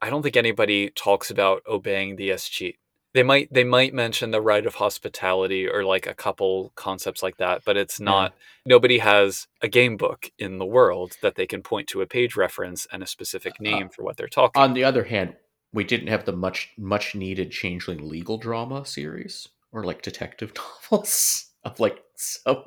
[0.00, 2.78] I don't think anybody talks about obeying the escheat.
[3.14, 7.38] They might they might mention the right of hospitality or like a couple concepts like
[7.38, 8.34] that, but it's not.
[8.66, 12.36] Nobody has a game book in the world that they can point to a page
[12.36, 14.60] reference and a specific uh, name for what they're talking.
[14.60, 15.34] On the other hand,
[15.78, 20.52] we didn't have the much much needed Changeling legal drama series or like detective
[20.90, 22.64] novels of like some,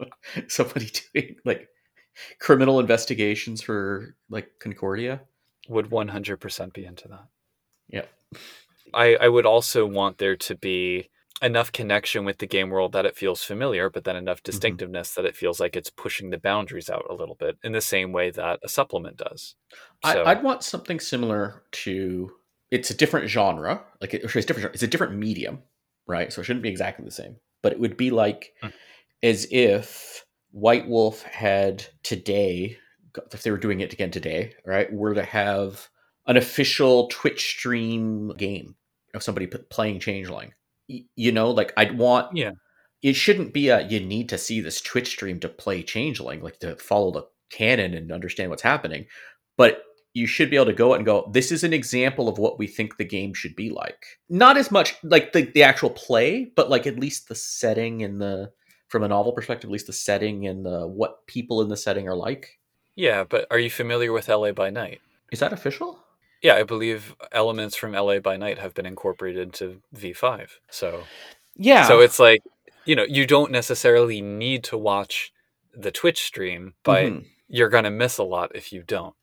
[0.48, 1.68] somebody doing like
[2.40, 5.24] criminal investigations for like Concordia.
[5.68, 7.28] would 100% be into that.
[7.90, 8.06] Yeah.
[8.94, 11.10] I, I would also want there to be
[11.42, 14.52] enough connection with the game world that it feels familiar, but then enough mm-hmm.
[14.52, 17.82] distinctiveness that it feels like it's pushing the boundaries out a little bit in the
[17.82, 19.56] same way that a supplement does.
[20.06, 22.32] So, I, I'd want something similar to.
[22.72, 24.74] It's a different genre, like it, it's different.
[24.74, 25.60] It's a different medium,
[26.08, 26.32] right?
[26.32, 28.74] So it shouldn't be exactly the same, but it would be like Mm.
[29.24, 32.78] as if White Wolf had today,
[33.32, 35.88] if they were doing it again today, right, were to have
[36.28, 38.76] an official Twitch stream game
[39.14, 40.54] of somebody p- playing Changeling.
[40.90, 42.36] Y- You know, like I'd want.
[42.38, 42.52] Yeah.
[43.02, 46.60] It shouldn't be a you need to see this Twitch stream to play Changeling, like
[46.60, 49.08] to follow the canon and understand what's happening.
[49.58, 52.38] But you should be able to go out and go, this is an example of
[52.38, 54.06] what we think the game should be like.
[54.30, 58.22] Not as much like the, the actual play, but like at least the setting and
[58.22, 58.52] the
[58.90, 62.08] from a novel perspective, at least the setting and the what people in the setting
[62.10, 62.60] are like.
[62.96, 65.00] yeah, but are you familiar with LA by Night?
[65.32, 65.98] Is that official?
[66.44, 70.50] Yeah, I believe elements from LA by Night have been incorporated into V5.
[70.70, 71.04] So,
[71.56, 71.88] Yeah.
[71.88, 72.42] so it's like,
[72.86, 75.32] you know, you don't necessarily need to watch
[75.74, 77.26] the Twitch stream, but Mhm.
[77.48, 79.16] you're going to miss a lot if you don't.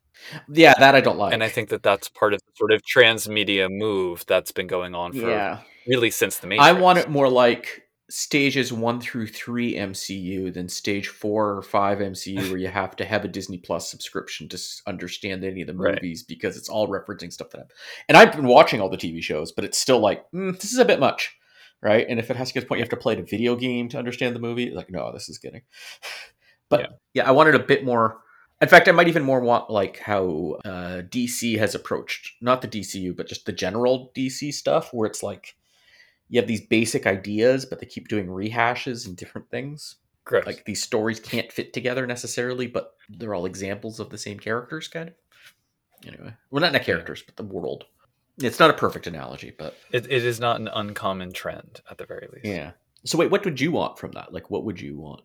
[0.51, 1.33] Yeah, that I don't like.
[1.33, 4.95] and I think that that's part of the sort of transmedia move that's been going
[4.95, 6.67] on for yeah, really since the Matrix.
[6.67, 11.99] I want it more like stages one through three MCU than stage four or five
[11.99, 15.73] MCU, where you have to have a Disney Plus subscription to understand any of the
[15.75, 15.95] Right.
[15.95, 17.59] movies because it's all referencing stuff that.
[17.61, 17.71] I've,
[18.07, 20.79] and I've been watching all the TV shows, but it's still like mm, this is
[20.79, 21.35] a bit much,
[21.81, 22.05] right?
[22.09, 23.55] And if it has to get to the point you have to play the video
[23.55, 25.61] game to understand the movie, like no, this is getting.
[26.69, 26.87] But Yeah.
[27.15, 28.19] yeah, I wanted a bit more.
[28.61, 32.67] In fact, I might even more want like how uh, DC has approached not the
[32.67, 35.55] DCU, but just the general DC stuff, where it's like
[36.27, 39.95] you have these basic ideas, but they keep doing rehashes and different things.
[40.25, 40.45] Gross.
[40.45, 44.87] Like these stories can't fit together necessarily, but they're all examples of the same characters,
[44.87, 45.15] kind of.
[46.05, 47.85] Anyway, well, not the characters, but the world.
[48.37, 52.05] It's not a perfect analogy, but it, it is not an uncommon trend at the
[52.05, 52.45] very least.
[52.45, 52.71] yeah.
[53.05, 54.33] So wait, what would you want from that?
[54.33, 55.21] Like, what would you want?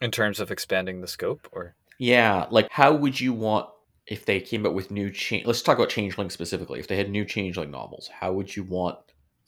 [0.00, 3.68] In terms of expanding the scope, or Yeah, like how would you want
[4.06, 5.46] if they came up with new change?
[5.46, 6.80] Let's talk about Changeling specifically.
[6.80, 8.98] If they had new Changeling novels, how would you want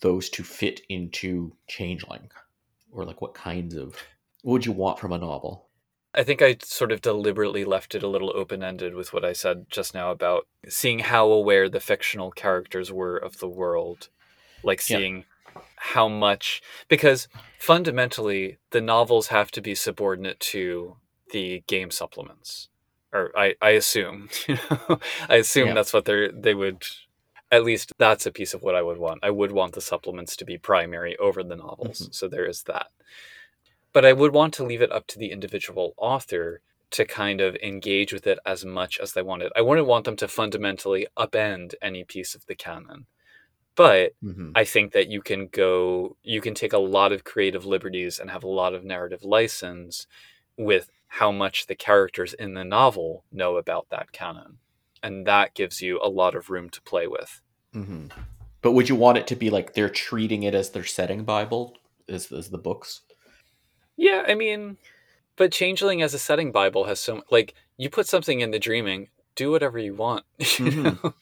[0.01, 2.31] those to fit into Changeling,
[2.91, 3.97] or like what kinds of
[4.43, 5.71] what would you want from a novel?
[6.13, 9.33] I think I sort of deliberately left it a little open ended with what I
[9.33, 14.09] said just now about seeing how aware the fictional characters were of the world,
[14.63, 14.99] like Yeah.
[14.99, 15.27] seeing
[15.77, 20.97] how much because fundamentally the novels have to be subordinate to
[21.33, 22.69] the game supplements
[23.13, 25.75] or i i assume you know i assume Yeah.
[25.75, 26.85] that's what they're they would
[27.53, 30.37] at least that's a piece of what i would want i would want the supplements
[30.37, 32.15] to be primary over the novels Mhm.
[32.15, 32.89] so there is that
[33.93, 37.55] but i would want to leave it up to the individual author to kind of
[37.63, 39.53] engage with it as much as they wanted.
[39.55, 43.07] I wouldn't want them to fundamentally upend any piece of the canon.
[43.77, 44.51] But Mhm.
[44.57, 48.29] I think that you can go, you can take a lot of creative liberties and
[48.31, 50.09] have a lot of narrative license
[50.59, 54.59] with how much the characters in the novel know about that canon.
[55.03, 57.41] And that gives you a lot of room to play with.
[57.73, 58.07] hmm
[58.63, 61.77] But would you want it to be like they're treating it as their setting Bible,
[62.09, 63.01] as, as the books?
[63.97, 64.77] Yeah, I mean,
[65.37, 69.09] but Changeling as a setting Bible has so like you put something in the dreaming,
[69.35, 70.25] do whatever you want.
[70.39, 71.03] you Mhm.
[71.03, 71.15] know?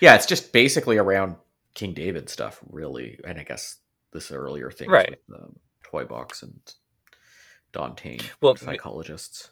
[0.00, 1.36] Yeah, it's just basically around
[1.74, 3.76] King David stuff, really, and I guess
[4.12, 5.10] this earlier thing Right.
[5.10, 6.58] with um, Toy Box and
[7.72, 9.50] Dauntain Well, psychologists.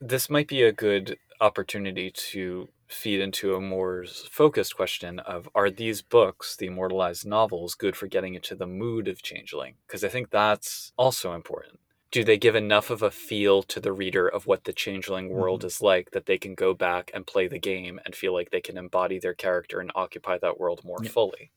[0.00, 5.70] this might be a good opportunity to feed into a more focused question of are
[5.70, 10.04] these books the Immortal Eyes novels good for getting into the mood of changeling because
[10.04, 14.28] i think that's also important do they give enough of a feel to the reader
[14.28, 15.66] of what the changeling world mm-hmm.
[15.66, 18.60] is like that they can go back and play the game and feel like they
[18.60, 21.10] can embody their character and occupy that world more Yeah.
[21.10, 21.50] fully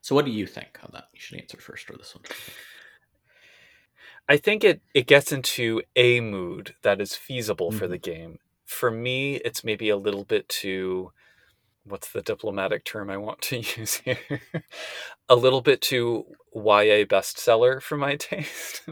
[0.00, 1.08] So, what do you think on that?
[1.12, 2.22] You should answer first for this one.
[4.28, 8.10] I think it it gets into a mood that is feasible for the mm-hmm.
[8.10, 8.38] game.
[8.64, 11.12] For me, it's maybe a little bit too
[11.84, 14.18] what's the diplomatic term I want to use here?
[15.28, 18.82] a little bit too YA bestseller for my taste.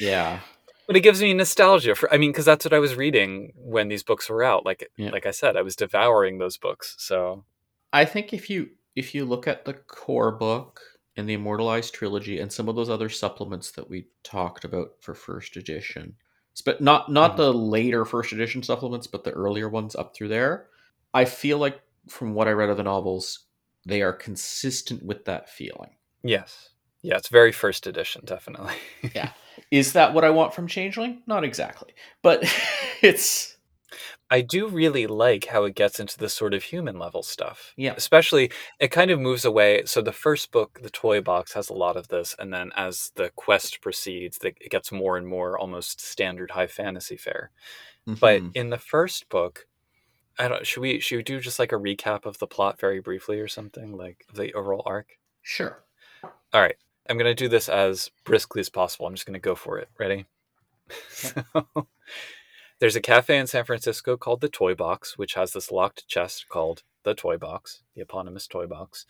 [0.00, 0.40] Yeah,
[0.86, 3.88] but it gives me nostalgia for I mean cuz that's what I was reading when
[3.88, 4.64] these books were out.
[4.64, 5.10] Like Yeah.
[5.10, 6.94] like I said, I was devouring those books.
[6.98, 7.44] So,
[7.92, 10.80] I think if you if you look at the core book
[11.16, 14.92] and the Immortal Eyes trilogy and some of those other supplements that we talked about
[15.00, 16.16] for first edition,
[16.64, 17.36] but not not Mhm.
[17.36, 20.68] the later first edition supplements, but the earlier ones up through there,
[21.12, 23.46] I feel like from what I read of the novels,
[23.86, 25.96] they are consistent with that feeling.
[26.22, 26.70] yes.
[27.02, 28.72] Yeah, it's very first edition, definitely.
[29.14, 29.32] Yeah.
[29.70, 31.22] Is that what I want from Changeling?
[31.26, 32.42] Not exactly, but
[33.02, 33.53] it's
[34.34, 37.72] I do really like how it gets into the sort of human level stuff.
[37.76, 37.94] Yeah.
[37.96, 39.84] Especially, it kind of moves away.
[39.86, 42.34] So, the first book, The Toy Box, has a lot of this.
[42.38, 47.16] And then as the quest proceeds, it gets more and more almost standard high fantasy
[47.16, 47.52] fare.
[48.06, 48.50] But Mhm.
[48.56, 49.66] in the first book,
[50.38, 53.00] I don't, should we, should we do just like a recap of the plot very
[53.00, 53.96] briefly or something?
[53.96, 55.18] Like the overall arc?
[55.42, 55.84] sure.
[56.52, 56.76] All right.
[57.08, 59.06] I'm going to do this as briskly as possible.
[59.06, 59.88] I'm just going to go for it.
[59.98, 60.26] Ready?
[61.10, 61.44] so,
[62.80, 66.48] there's a cafe in San Francisco called the Toy Box, which has this locked chest
[66.48, 69.06] called the Toy Box, the eponymous Toy Box,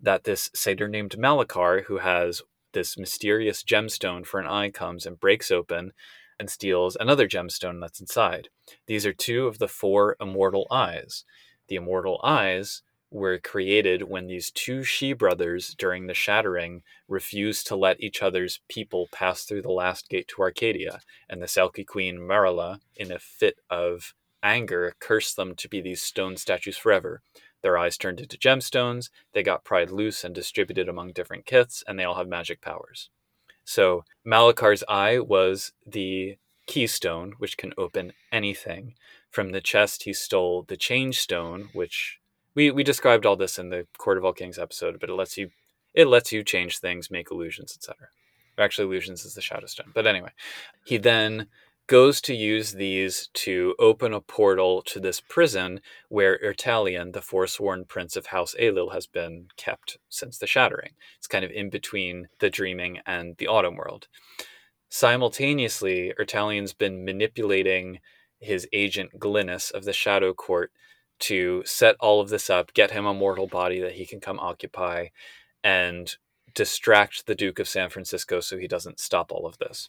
[0.00, 5.18] that this satyr named Malakar, who has this mysterious gemstone for an eye, comes and
[5.18, 5.92] breaks open
[6.38, 8.48] and steals another gemstone that's inside.
[8.86, 11.24] These are two of the four immortal eyes.
[11.68, 17.76] The immortal eyes were created when these two sidhe brothers during the shattering refused to
[17.76, 22.24] let each other's people pass through the last gate to Arcadia, and the Selkie queen
[22.24, 27.22] Marilla, in a fit of anger, cursed them to be these stone statues forever.
[27.62, 31.98] Their eyes turned into gemstones, they got pried loose and distributed among different kits, and
[31.98, 33.10] they all have magic powers.
[33.64, 38.94] So Malakar's eye was the keystone, which can open anything.
[39.30, 42.18] From the chest, he stole the change stone, which
[42.58, 45.38] we, we described all this in the Court of All Kings episode, but it lets
[45.38, 45.50] you
[45.94, 48.08] it lets you change things, make illusions, etc.
[48.58, 49.92] Actually, illusions is the shadow stone.
[49.94, 50.30] But anyway,
[50.84, 51.46] he then
[51.86, 57.84] goes to use these to open a portal to this prison where Ertalion, the forsworn
[57.84, 60.94] prince of House Ailil, has been kept since the shattering.
[61.16, 64.08] It's kind of in between the dreaming and the autumn world.
[64.88, 68.00] Simultaneously, Ertalion's been manipulating
[68.40, 70.72] his agent Glynis of the Shadow Court
[71.20, 74.38] to set all of this up, get him a mortal body that he can come
[74.40, 75.08] occupy,
[75.62, 76.16] and
[76.54, 79.88] distract the Duke of San Francisco so he doesn't stop all of this.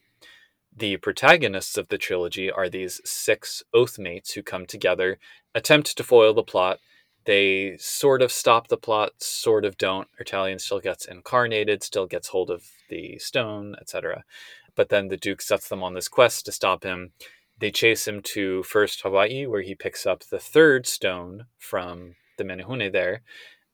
[0.76, 5.18] The protagonists of the trilogy are these six Oathmates who come together,
[5.56, 6.80] attempt to foil the plot.
[7.26, 10.08] They sort of stop the plot, sort of don't.
[10.20, 14.24] Ertalion still gets incarnated, still gets hold of the stone, etc.
[14.76, 17.12] But then the Duke sets them on this quest to stop him.
[17.60, 22.44] They chase him to first Hawaii, where he picks up the third stone from the
[22.44, 23.22] Menehune there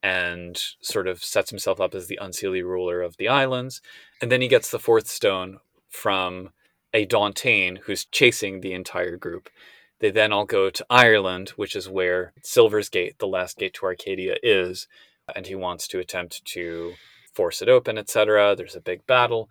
[0.02, 3.80] and sort of sets himself up as the unseelie ruler of the islands.
[4.20, 6.50] And then he gets the fourth stone from
[6.92, 9.48] a Dauntain who's chasing the entire group.
[10.00, 13.86] They then all go to Ireland, which is where Silver's Gate, the last gate to
[13.86, 14.88] Arcadia, is,
[15.34, 16.94] and he wants to attempt to
[17.32, 18.54] force it open, etc.
[18.56, 19.48] There's a big battle.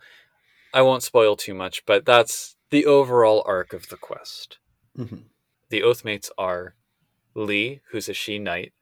[0.74, 4.59] I won't spoil too much, but that's the overall arc of the quest.
[4.97, 5.29] Mhm.
[5.69, 6.75] The Oathmates are
[7.33, 8.73] Lee, who's a sidhe knight,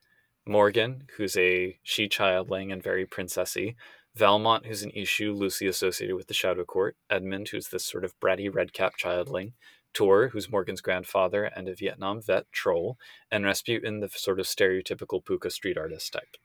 [0.47, 3.75] Morgan, who's a sidhe childling and very princessy,
[4.15, 8.19] Valmont, who's an eshu loosely associated with the Shadow Court, Edmund, who's this sort of
[8.19, 9.53] bratty redcap childling,
[9.93, 12.97] Tor, who's Morgan's grandfather and a Vietnam vet troll,
[13.29, 16.37] and Rasputin, the sort of stereotypical pooka street artist type.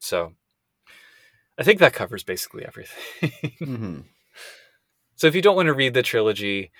[0.00, 0.34] So
[1.56, 3.30] I think that covers basically everything.
[3.60, 4.00] Mm-hmm.
[5.14, 6.70] so if you don't want to read the trilogy,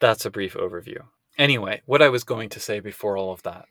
[0.00, 0.98] that's a brief overview.
[1.36, 3.66] Anyway, what I was going to say before all of that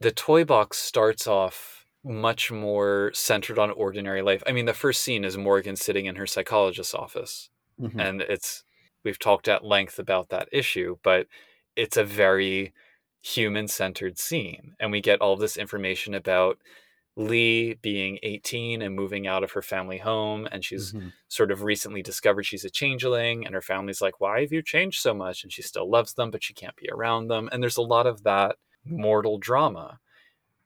[0.00, 4.42] the toy box starts off much more centered on ordinary life.
[4.46, 7.48] I mean, the first scene is Morgan sitting in her psychologist's office,
[7.80, 7.98] Mhm.
[7.98, 8.64] and it's
[9.04, 11.26] we've talked at length about that issue, but
[11.76, 12.72] it's a very
[13.22, 16.58] human centered scene, and we get all this information about
[17.16, 21.12] Lee being 18 and moving out of her family home, and she's Mhm.
[21.28, 25.00] sort of recently discovered she's a changeling, and her family's like, Why have you changed
[25.00, 25.42] so much?
[25.44, 27.48] And she still loves them, but she can't be around them.
[27.52, 30.00] And there's a lot of that mortal drama.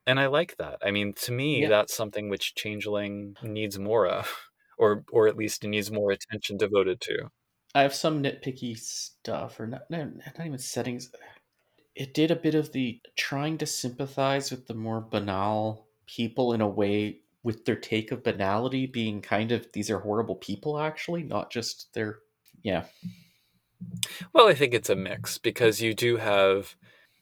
[0.07, 0.79] And I like that.
[0.83, 1.69] I mean, to me, Yeah.
[1.69, 4.27] that's something which Changeling needs more of,
[4.79, 7.31] or or at least it needs more attention devoted to.
[7.75, 11.13] I have some nitpicky stuff, or not, no, not even settings.
[11.95, 16.61] It did a bit of the trying to sympathize with the more banal people in
[16.61, 21.23] a way with their take of banality being kind of these are horrible people, actually,
[21.23, 22.19] not just their.
[22.63, 22.85] Yeah.
[24.33, 26.75] Well, I think it's a mix because you do have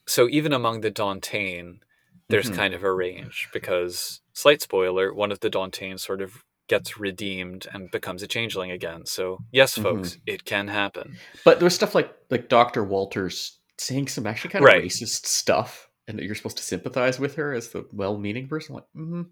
[0.07, 1.81] so even among the Dauntain,
[2.29, 2.55] there's Mhm.
[2.57, 7.66] kind of a range because slight spoiler, one of the Dauntain sort of gets redeemed
[7.72, 9.05] and becomes a changeling again.
[9.07, 11.16] So yes, folks, it can happen.
[11.44, 12.83] But there was stuff like like Dr.
[12.85, 14.85] Walters saying some actually kind of Right.
[14.85, 18.77] racist stuff, and that you're supposed to sympathize with her as the well-meaning person.
[18.77, 19.23] Like, mm-hmm.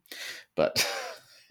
[0.56, 0.86] but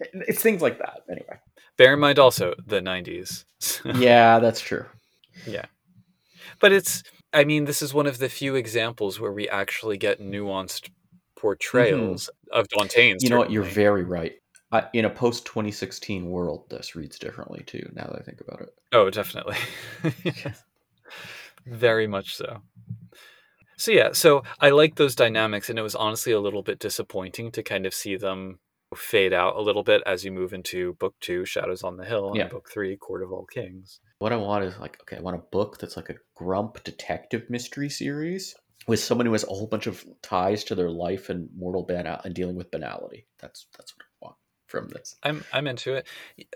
[0.00, 1.02] it's things like that.
[1.10, 1.38] Anyway,
[1.76, 3.44] Bear in mind also the 90s.
[3.98, 4.86] yeah, that's true.
[5.46, 5.66] Yeah
[6.60, 10.20] but it's I mean, this is one of the few examples where we actually get
[10.20, 10.88] nuanced
[11.36, 13.24] portrayals of Dauntains.
[13.24, 13.50] You know what?
[13.50, 14.34] You're very right.
[14.70, 17.90] I, in a post 2016 world, this reads differently too.
[17.92, 18.70] Now that I think about it.
[18.92, 19.56] Oh, definitely.
[21.66, 22.60] Very much so.
[23.76, 27.50] So yeah, so I like those dynamics and it was honestly a little bit disappointing
[27.52, 28.58] to kind of see them
[28.94, 32.32] fade out a little bit as you move into book 2 Shadows on the Hill
[32.34, 32.42] Yeah.
[32.42, 34.00] and book 3 Court of All Kings.
[34.20, 37.50] What I want is like, okay, I want a book that's like a grump detective
[37.50, 38.54] mystery series
[38.86, 42.20] with someone who has a whole bunch of ties to their life and mortal banal
[42.24, 43.26] and dealing with banality.
[43.40, 44.36] That's that's what I want
[44.68, 45.16] from this.
[45.24, 46.06] I'm I'm into it.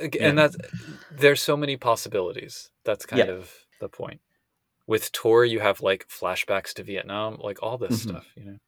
[0.01, 0.29] Ag- Yeah.
[0.29, 0.57] And that's
[1.11, 2.71] there's so many possibilities.
[2.85, 3.33] That's kind Yeah.
[3.35, 4.21] of the point.
[4.89, 7.99] With Tor you have like flashbacks to Vietnam, like all this Mhm.
[7.99, 8.59] stuff, you know.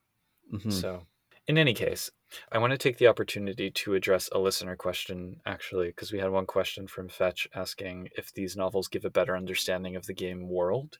[0.53, 0.87] Mhm.
[0.87, 1.07] So,
[1.49, 2.11] in any case,
[2.53, 6.31] I want to take the opportunity to address a listener question, actually, because we had
[6.31, 10.49] one question from Fetch asking if these novels give a better understanding of the game
[10.49, 10.99] world.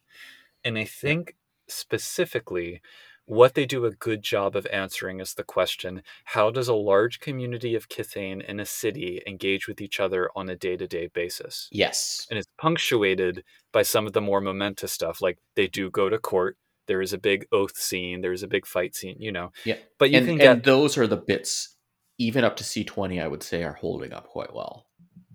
[0.65, 1.37] And I think
[1.69, 2.83] specifically,
[3.31, 7.21] what they do a good job of answering is the question how does a large
[7.21, 11.07] community of Kithain in a city engage with each other on a day to day
[11.07, 11.69] basis?
[11.71, 12.27] Yes.
[12.29, 16.19] and it's punctuated by some of the more momentous stuff like they do go to
[16.19, 16.57] court
[16.88, 19.77] there is a big oath scene there's a big fight scene you know Yeah.
[19.99, 21.77] but you and, can get and those are the bits,
[22.19, 24.87] even up to C20, I would say, are holding up quite well.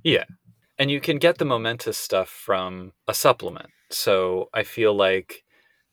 [0.04, 0.26] Yeah.
[0.78, 5.45] And you can get the momentous stuff from a supplement so i feel like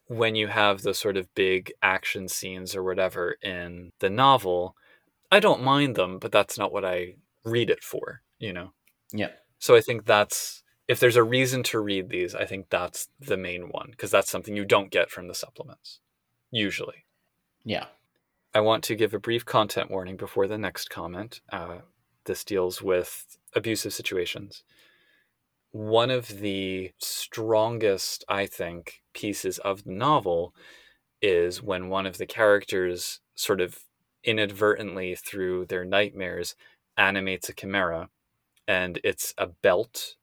[0.06, 4.74] when you have the sort of big action scenes or whatever in the novel
[5.30, 8.72] i don't mind them but that's not what i read it for you know
[9.12, 9.30] Yeah.
[9.58, 13.36] so i think that's if there's a reason to read these i think that's the
[13.36, 16.00] main one because that's something you don't get from the supplements
[16.50, 17.04] usually
[17.64, 17.86] Yeah.
[18.54, 21.40] I want to give a brief content warning before the next comment.
[21.50, 21.78] Uh,
[22.26, 24.62] this deals with abusive situations.
[25.72, 30.54] One of the strongest, I think, pieces of the novel
[31.22, 33.78] is when one of the characters sort of
[34.24, 36.56] inadvertently, through their nightmares,
[36.98, 38.10] animates a chimera.
[38.68, 40.16] And it's a belt,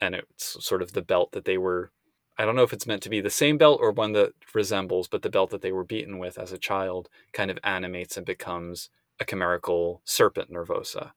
[0.00, 1.92] and it's sort of the belt that they were
[2.38, 5.08] I don't know if it's meant to be the same belt or one that resembles,
[5.08, 8.26] but the belt that they were beaten with as a child kind of animates and
[8.26, 8.90] becomes
[9.20, 11.12] a chimerical serpent nervosa.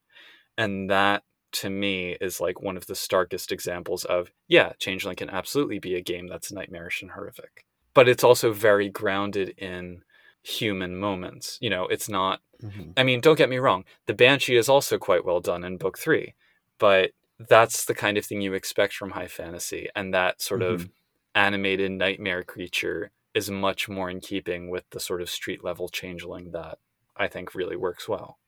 [0.58, 5.30] And that to me is like one of the starkest examples of, yeah, Changeling can
[5.30, 7.66] absolutely be a game that's nightmarish and horrific.
[7.94, 10.04] But it's also very grounded in
[10.44, 11.58] human moments.
[11.62, 12.94] You know, it's not Mhm.
[12.98, 15.98] I mean, don't get me wrong, the Banshee is also quite well done in book
[15.98, 16.36] three,
[16.78, 20.90] but that's the kind of thing you expect from high fantasy, and that sort of
[21.36, 26.52] animated nightmare creature is much more in keeping with the sort of street level changeling
[26.52, 26.80] that
[27.16, 28.40] I think really works well.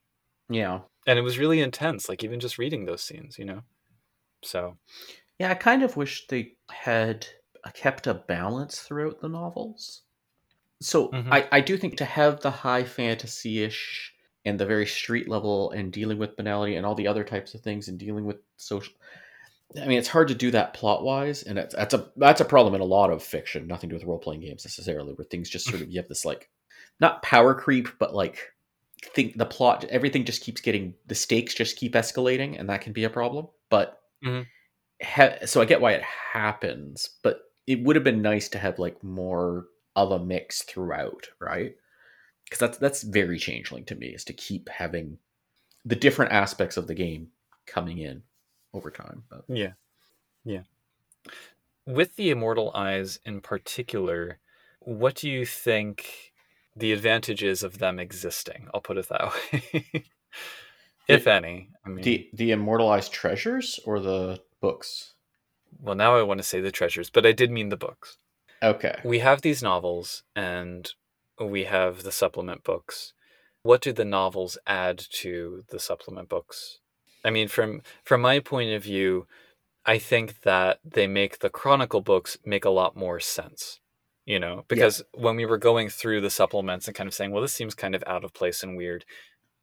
[0.49, 0.81] Yeah.
[1.07, 3.63] And it was really intense, like even just reading those scenes, you know?
[4.43, 4.77] So,
[5.39, 7.27] Yeah, I kind of wish they had
[7.63, 10.03] uh, kept a balance throughout the novels.
[10.81, 11.31] So Mhm.
[11.31, 14.13] I, I do think to have the high fantasy ish
[14.45, 17.61] and the very street level and dealing with banality and all the other types of
[17.61, 18.93] things and dealing with social
[19.81, 22.45] I mean, it's hard to do that plot wise, and it's, that's a that's a
[22.45, 23.67] problem in a lot of fiction.
[23.67, 26.09] Nothing to do with role playing games necessarily, where things just sort of you have
[26.09, 26.49] this like
[26.99, 28.50] not power creep, but like
[29.01, 32.93] think the plot everything just keeps getting the stakes just keep escalating, and that can
[32.93, 33.47] be a problem.
[33.69, 34.47] But Mhm.
[35.03, 38.79] ha- so I get why it happens, but it would have been nice to have
[38.79, 41.75] like more of a mix throughout, right?
[42.45, 45.17] Because that's that's very changeling to me is to keep having
[45.85, 47.31] the different aspects of the game
[47.67, 48.23] coming in
[48.73, 49.23] over time.
[49.29, 49.73] But Yeah.
[50.45, 50.63] Yeah.
[51.85, 54.39] With the Immortal Eyes in particular,
[54.79, 56.30] what do you think
[56.75, 58.67] the advantages of them existing?
[58.73, 60.05] I'll put it that way.
[61.07, 61.69] if any.
[61.85, 65.13] I mean, the the immortalized treasures or the books?
[65.79, 68.17] well, now I want to say the treasures, but I did mean the books.
[68.61, 68.99] Okay.
[69.03, 70.89] We have these novels and
[71.39, 73.13] we have the supplement books.
[73.63, 76.79] What do the novels add to the supplement books?
[77.23, 79.27] I mean, from from my point of view,
[79.85, 83.79] I think that they make the chronicle books make a lot more sense.
[84.25, 87.41] You know, because when we were going through the supplements and kind of saying, well,
[87.41, 89.03] this seems kind of out of place and weird.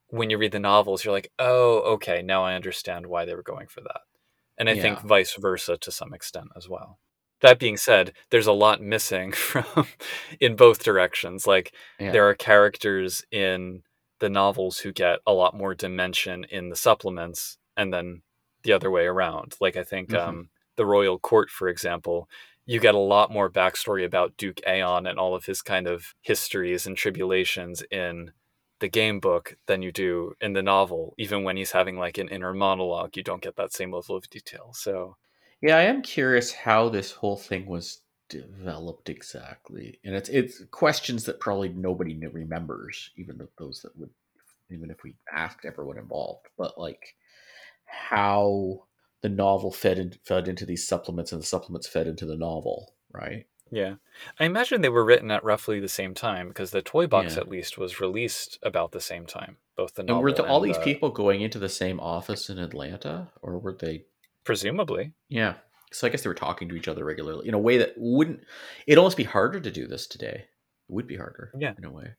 [0.08, 3.42] When you read the novels, you're like, oh, okay, now I understand why they were
[3.42, 4.00] going for that.
[4.58, 6.98] And I think vice versa to some extent as well.
[7.40, 9.86] That being said, there's a lot missing from
[10.40, 11.46] in both directions.
[11.46, 12.10] Like Yeah.
[12.10, 13.84] there are characters in
[14.18, 18.22] the novels who get a lot more dimension in the supplements and then
[18.64, 19.54] the other way around.
[19.60, 20.18] Like I think Mhm.
[20.18, 22.28] um, the royal court, for example,
[22.68, 26.14] you get a lot more backstory about Duke Aeon and all of his kind of
[26.22, 28.32] histories and tribulations in
[28.80, 31.14] the game book than you do in the novel.
[31.18, 34.30] Even when he's having like an inner monologue, you don't get that same level of
[34.30, 34.72] detail.
[34.74, 35.16] So
[35.60, 41.24] Yeah, I am curious how this whole thing was developed exactly, and it's it's questions
[41.24, 44.10] that probably nobody remembers, even those that would,
[44.70, 46.46] even if we asked everyone involved.
[46.56, 47.16] But like
[47.86, 48.87] how
[49.20, 52.94] the novel fed in, fed into these supplements, and the supplements fed into the novel,
[53.12, 53.46] right?
[53.70, 53.96] Yeah.
[54.40, 57.40] I imagine they were written at roughly the same time because the toy box Yeah.
[57.42, 59.58] at least was released about the same time.
[59.76, 62.48] Both the And novel were the, all and these people going into the same office
[62.48, 64.04] in Atlanta, or were they
[64.44, 65.12] presumably.
[65.28, 65.54] Yeah.
[65.92, 68.40] So I guess they were talking to each other regularly in a way that wouldn't.
[68.86, 70.46] It'd almost be harder to do this today.
[70.88, 71.52] It would be harder.
[71.58, 71.74] Yeah.
[71.76, 72.14] In a way.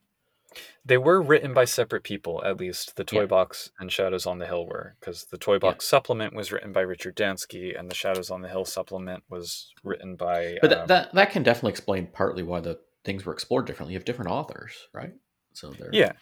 [0.86, 3.26] They were written by separate people, at least the Toy Yeah.
[3.28, 6.82] Box and Shadows on the Hill were, because the Toy Box supplement was written by
[6.82, 10.58] Richard Dansky, and the Shadows on the Hill supplement was written by.
[10.62, 13.94] But um, that, that that can definitely explain partly why the things were explored differently.
[13.94, 15.14] You have different authors, right?
[15.54, 16.14] So they're Yeah,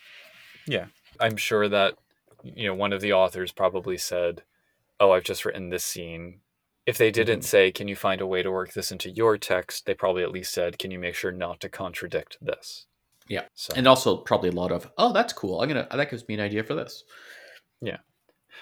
[0.65, 0.87] yeah.
[1.19, 1.95] I'm sure that
[2.43, 4.43] you know one of the authors probably said,
[4.99, 6.41] "Oh, I've just written this scene."
[6.85, 7.43] If they didn't Mhm.
[7.45, 10.31] say, "Can you find a way to work this into your text?" they probably at
[10.31, 12.85] least said, "Can you make sure not to contradict this?"
[13.29, 13.45] Yeah.
[13.53, 15.61] So, and also probably a lot of oh that's cool.
[15.61, 17.03] I'm gonna that gives me an idea for this.
[17.81, 17.97] Yeah.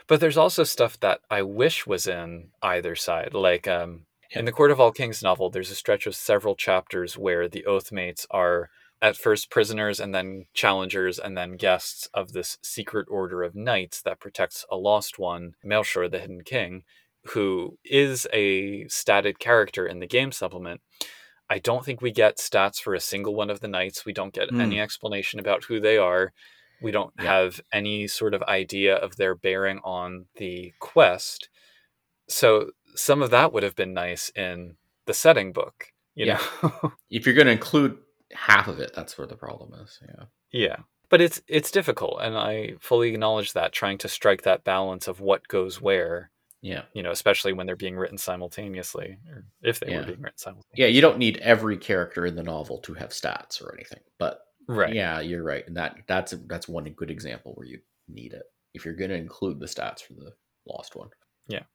[0.08, 3.34] But there's also stuff that I wish was in either side.
[3.34, 4.40] Like um, Yeah.
[4.40, 7.64] in the Court of All Kings novel, there's a stretch of several chapters where the
[7.68, 8.70] Oathmates are
[9.02, 14.02] at first prisoners and then challengers and then guests of this secret order of knights
[14.02, 16.84] that protects a lost one, Melchor, the Hidden King,
[17.30, 20.82] who is a statted character in the game supplement.
[21.50, 24.06] I don't think we get stats for a single one of the knights.
[24.06, 24.62] We don't get Hmm.
[24.62, 26.34] any explanation about who they are.
[26.82, 27.26] We don't Yeah.
[27.26, 31.50] have any sort of idea of their bearing on the quest.
[32.28, 36.42] So some of that would have been nice in the setting book, you Yeah.
[36.64, 36.94] know.
[37.10, 37.98] If you're gonna include
[38.34, 40.00] half of it, that's where the problem is.
[40.08, 40.26] Yeah.
[40.52, 40.76] yeah.
[41.10, 45.20] But it's it's difficult and I fully acknowledge that trying to strike that balance of
[45.20, 46.32] what goes where,
[46.66, 46.84] Yeah.
[46.94, 49.98] you know, especially when they're being written simultaneously or if they Yeah.
[50.00, 50.82] were being written simultaneously.
[50.84, 50.88] Yeah.
[50.88, 54.96] You don't need every character in the novel to have stats or anything, but Right.
[54.96, 58.42] Yeah, you're right, and that that's that's one good example where you need it
[58.74, 60.34] if you're going to include the stats for the
[60.68, 61.10] lost one.
[61.48, 61.66] Yeah.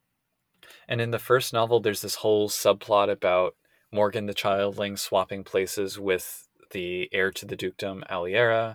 [0.88, 3.54] And in the first novel, there's this whole subplot about
[3.92, 8.74] Morgan the Childling swapping places with the heir to the dukedom, Aliera.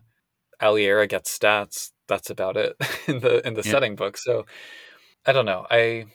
[0.61, 1.91] Aliera gets stats.
[2.07, 3.71] That's about it in the in the Yeah.
[3.71, 4.15] setting book.
[4.17, 4.45] So
[5.25, 5.65] I don't know.
[5.69, 6.05] I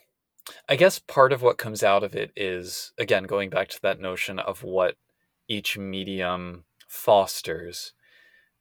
[0.69, 4.01] I guess part of what comes out of it is again going back to that
[4.01, 4.97] notion of what
[5.49, 7.95] each medium fosters.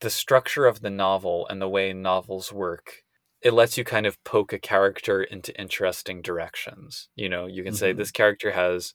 [0.01, 3.03] The structure of the novel and the way novels work
[3.41, 7.09] it lets you kind of poke a character into interesting directions.
[7.15, 7.97] You know, you can say Mhm.
[7.97, 8.93] this character has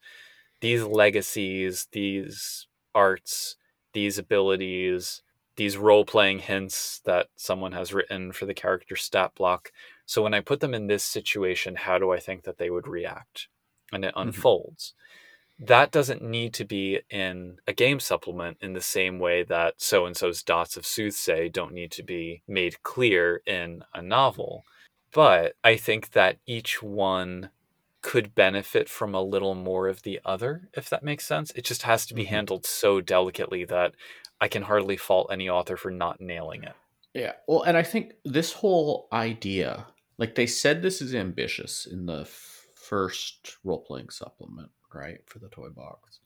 [0.60, 3.56] these legacies, these arts,
[3.92, 5.22] these abilities,
[5.56, 9.70] these role playing hints that someone has written for the character stat block.
[10.06, 12.86] So when I put them in this situation, how do I think that they would
[12.86, 13.48] react?
[13.92, 14.94] And it unfolds.
[15.58, 20.04] That doesn't need to be in a game supplement in the same way that so
[20.06, 24.64] and so's dots of soothsay don't need to be made clear in a novel.
[25.12, 27.50] But I think that each one
[28.02, 31.50] could benefit from a little more of the other, if that makes sense.
[31.52, 32.26] It just has to be Mhm.
[32.26, 33.94] handled so delicately that
[34.40, 36.74] I can hardly fault any author for not nailing it.
[37.14, 37.34] Yeah.
[37.46, 39.86] Well, and I think this whole idea,
[40.18, 45.18] like they said this is ambitious in the f- first role playing supplement, right?
[45.26, 46.20] For the toy box.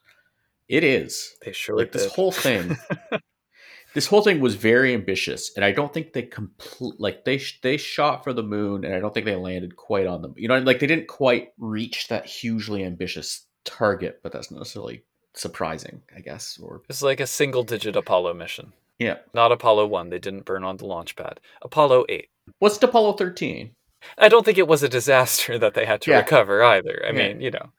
[0.68, 1.34] It is.
[1.44, 2.76] They sure Like this whole thing.
[3.94, 7.60] this whole thing was very ambitious and I don't think they complete like they sh-
[7.62, 10.34] they shot for the moon and I don't think they landed quite on them.
[10.36, 15.04] You know, like they didn't quite reach that hugely ambitious target, but that's not necessarily
[15.34, 18.72] surprising, I guess, or It's like a single digit Apollo mission.
[18.98, 19.18] yeah.
[19.32, 20.10] Not Apollo 1.
[20.10, 21.40] They didn't burn on the launch pad.
[21.62, 22.28] Apollo 8.
[22.58, 23.70] What's Apollo 13?
[24.16, 26.18] I don't think it was a disaster that they had to Yeah.
[26.18, 27.02] recover either.
[27.04, 27.12] I Yeah.
[27.28, 27.70] mean, you know,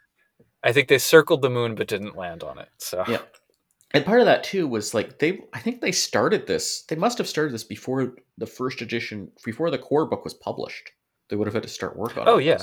[0.64, 2.70] I think they circled the moon but didn't land on it.
[2.78, 3.22] So Yeah.
[3.94, 7.18] and part of that too was like they i think they started this they must
[7.18, 10.92] have started this before the first edition before the core book was published
[11.30, 12.30] they would have had to start work on it.
[12.30, 12.60] Oh, all yeah.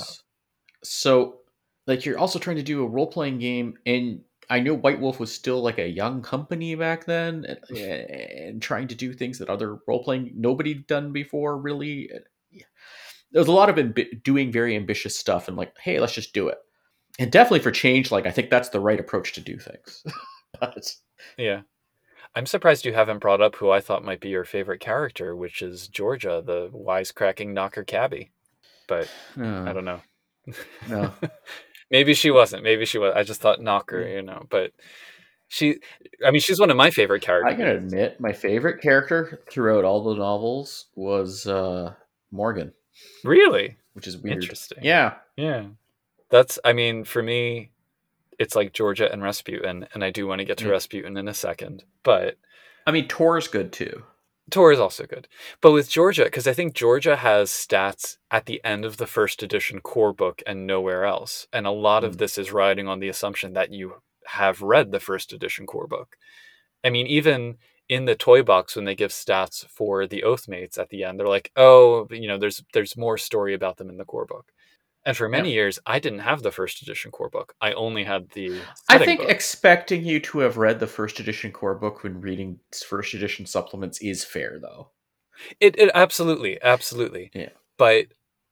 [0.85, 1.39] so
[1.85, 5.33] like you're also trying to do a role-playing game and i know white wolf was
[5.33, 8.47] still like a young company back then and, mm.
[8.49, 12.09] and trying to do things that other role-playing nobody done before really
[13.37, 16.33] there was a lot of ambi- doing very ambitious stuff and like hey let's just
[16.33, 16.57] do it
[17.19, 20.03] and definitely for change like i think that's the right approach to do things
[20.59, 20.91] but
[21.37, 21.61] Yeah.
[22.35, 25.61] I'm surprised you haven't brought up who I thought might be your favorite character, which
[25.63, 28.31] is Georgia, the wisecracking knocker cabbie.
[28.87, 30.01] But I don't know.
[30.87, 31.13] no
[31.89, 32.63] Maybe she wasn't.
[32.63, 33.13] Maybe she was.
[33.15, 34.45] I just thought knocker, you know.
[34.51, 34.71] But
[35.47, 35.79] she,
[36.23, 37.53] I mean, she's one of my favorite characters.
[37.53, 41.93] I gotta admit, my favorite character throughout all the novels was uh,
[42.31, 42.71] Morgan,
[43.23, 44.41] Really which is weird.
[44.41, 44.79] interesting.
[44.83, 45.67] Yeah, Yeah.
[46.29, 47.71] That's, I mean, for me,
[48.37, 50.71] it's like Georgia and Rasputin, and I do want to get to Yeah.
[50.71, 51.83] Rasputin in a second.
[52.03, 52.37] But
[52.85, 54.03] I mean Tor's good too.
[54.49, 55.27] Tor is also good.
[55.59, 59.41] But with Georgia, because I think Georgia has stats at the end of the first
[59.43, 61.47] edition core book and nowhere else.
[61.51, 62.17] And a lot of Mm.
[62.19, 66.17] this is riding on the assumption that you have read the first edition core book.
[66.83, 67.57] I mean, even
[67.89, 71.27] in the toy box when they give stats for the Oathmates at the end, they're
[71.27, 74.51] like, oh, you know, there's there's more story about them in the core book.
[75.05, 77.55] And for many years, I didn't have the first edition core book.
[77.61, 78.59] I only had the.
[78.89, 79.29] I think book.
[79.29, 83.99] expecting you to have read the first edition core book when reading first edition supplements
[83.99, 84.89] is fair, though.
[85.61, 87.31] It, it absolutely, absolutely.
[87.33, 87.51] Yeah.
[87.77, 88.07] But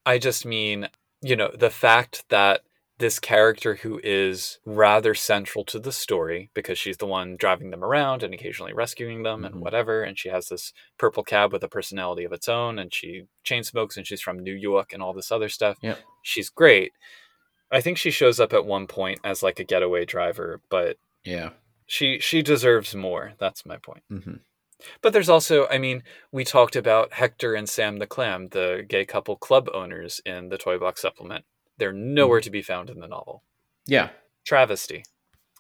[0.05, 0.87] I just mean,
[1.21, 2.61] you know, the fact that
[2.97, 7.83] this character who is rather central to the story because she's the one driving them
[7.83, 9.45] around and occasionally rescuing them Mhm.
[9.47, 12.93] and whatever, and she has this purple cab with a personality of its own, and
[12.93, 15.77] she chain smokes and she's from New York and all this other stuff.
[15.81, 15.99] Yep.
[16.21, 16.93] She's great.
[17.69, 21.49] I think she shows up at one point as like a getaway driver, but Yeah.
[21.87, 23.33] she she deserves more.
[23.39, 24.03] That's my point.
[24.09, 24.35] hmm
[25.01, 29.03] But there's also, I mean, we talked about Hector and Sam the Clam, the gay
[29.05, 31.45] couple club owners in the Toy Box supplement.
[31.77, 33.43] They're nowhere to be found in the novel.
[33.85, 34.09] Yeah.
[34.45, 35.03] Travesty.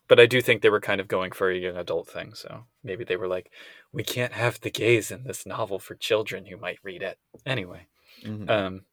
[0.07, 2.65] But I do think they were kind of going for a young adult thing, so
[2.83, 3.51] maybe they were like,
[3.91, 7.17] we can't have the gays in this novel for children who might read it.
[7.45, 7.87] Anyway,
[8.23, 8.49] Mhm.
[8.49, 8.85] um,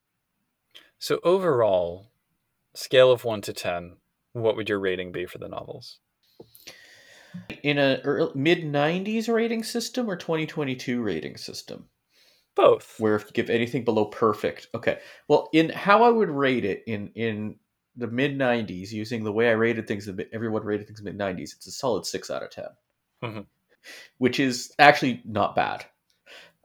[0.98, 2.10] so overall,
[2.74, 3.98] scale of 1 to 10,
[4.32, 5.98] what would your rating be for the novels?
[7.62, 11.88] In a mid '90s rating system or 2022 rating system?
[12.54, 12.96] Both.
[13.00, 14.98] where if you give anything below perfect okay
[15.28, 17.56] well in how i would rate it in in
[17.96, 21.66] the mid 90s using the way i rated things everyone rated things mid 90s it's
[21.66, 22.64] a solid 6 out of 10
[23.22, 23.46] Mhm.
[24.18, 25.84] which is actually not bad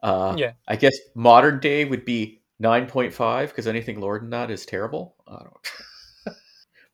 [0.02, 0.52] uh Yeah.
[0.68, 5.38] i guess modern day would be 9.5 because anything lower than that is terrible i
[5.42, 6.36] don't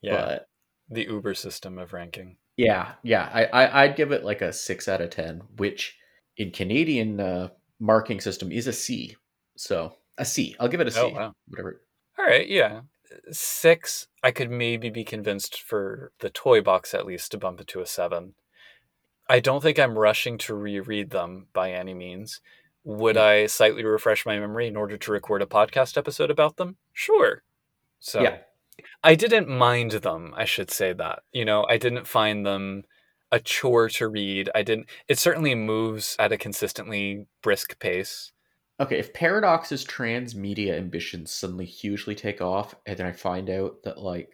[0.03, 0.17] Yeah.
[0.17, 0.49] but
[0.91, 2.37] the Uber system of ranking.
[2.57, 5.97] yeah yeah I, I i'd give it like a 6 out of 10 which
[6.37, 7.49] in canadian uh
[7.81, 9.17] marking system is a c
[9.57, 11.33] so a c i'll give it a c Oh, wow.
[11.49, 11.81] whatever
[12.19, 12.83] All right, yeah.
[13.31, 17.67] Six, I could maybe be convinced for the toy box at least to bump it
[17.69, 18.35] to a seven.
[19.29, 22.41] I don't think I'm rushing to reread them by any means.
[22.85, 23.21] Would mm.
[23.21, 26.77] I slightly refresh my memory in order to record a podcast episode about them?
[26.93, 27.43] Sure.
[28.01, 28.39] So Yeah.
[29.03, 31.23] I didn't mind them, I should say that.
[31.33, 32.83] You know, I didn't find them
[33.35, 34.49] a chore to read.
[34.55, 38.31] I didn't it certainly moves at a consistently brisk pace.
[38.81, 43.99] Okay, if Paradox's transmedia ambitions suddenly hugely take off, and then I find out that
[43.99, 44.33] like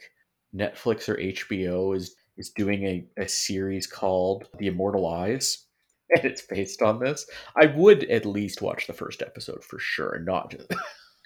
[0.55, 5.67] Netflix or HBO is is doing a, a series called The Immortal Eyes,
[6.11, 7.27] and it's based on this,
[7.61, 10.73] I would at least watch the first episode for sure, and not just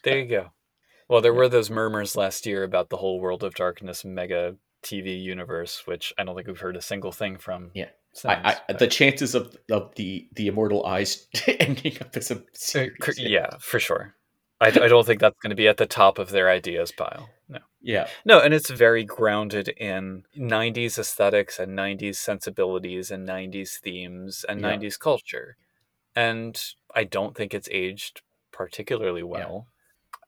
[0.04, 0.50] There you go.
[1.08, 5.20] Well, there were those murmurs last year about the whole World of Darkness mega TV
[5.20, 7.70] universe, which I don't think we've heard a single thing from.
[7.74, 7.88] Yeah.
[8.12, 12.36] since, I, I, the chances of of the the Immortal Eyes ending up as a
[12.36, 12.96] Uh, series.
[13.00, 14.14] cr- yeah, for sure.
[14.60, 17.28] I, I don't think that's going to be at the top of their ideas pile.
[17.48, 17.58] No.
[17.82, 18.06] Yeah.
[18.24, 24.60] No, and it's very grounded in 90s aesthetics and 90s sensibilities and 90s themes and
[24.60, 24.76] Yeah.
[24.76, 25.56] 90s culture.
[26.14, 26.54] And
[26.94, 28.22] I don't think it's aged
[28.52, 29.66] particularly well.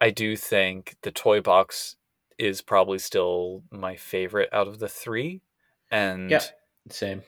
[0.00, 1.96] I do think the toy box
[2.38, 5.42] is probably still my favorite out of the three.
[5.90, 6.42] And, Yeah.
[6.90, 7.22] Same.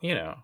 [0.00, 0.34] you know,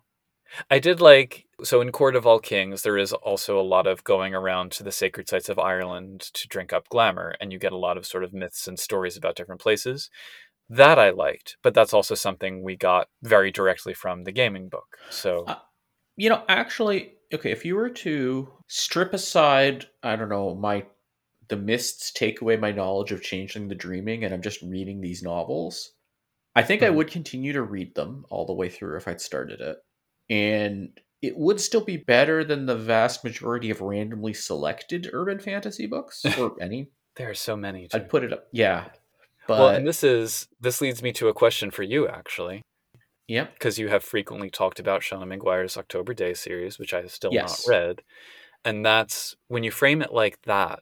[0.69, 4.03] I did like so in Court of All Kings, there is also a lot of
[4.03, 7.71] going around to the sacred sites of Ireland to drink up glamour, and you get
[7.73, 10.09] a lot of sort of myths and stories about different places.
[10.69, 14.99] That I liked, but that's also something we got very directly from the gaming book.
[15.09, 15.55] So Uh,
[16.17, 20.85] You know, actually, okay, if you were to strip aside, I don't know, my
[21.49, 25.23] the mists take away my knowledge of Changeling the Dreaming, and I'm just reading these
[25.23, 25.93] novels,
[26.55, 26.95] I think I Mhm.
[26.95, 29.77] would continue to read them all the way through if I'd started it.
[30.29, 35.85] And it would still be better than the vast majority of randomly selected urban fantasy
[35.87, 36.91] books, or any.
[37.15, 37.87] there are so many.
[37.87, 37.97] Too.
[37.97, 38.47] I'd put it up.
[38.51, 38.89] Yeah.
[39.47, 42.61] But, well, and this is this leads me to a question for you actually,
[43.27, 43.53] yep.
[43.53, 47.31] because you have frequently talked about Seanan McGuire's October Daye series, which I have still
[47.33, 47.65] Yes.
[47.65, 48.01] not read,
[48.65, 50.79] and that's when you frame it like that.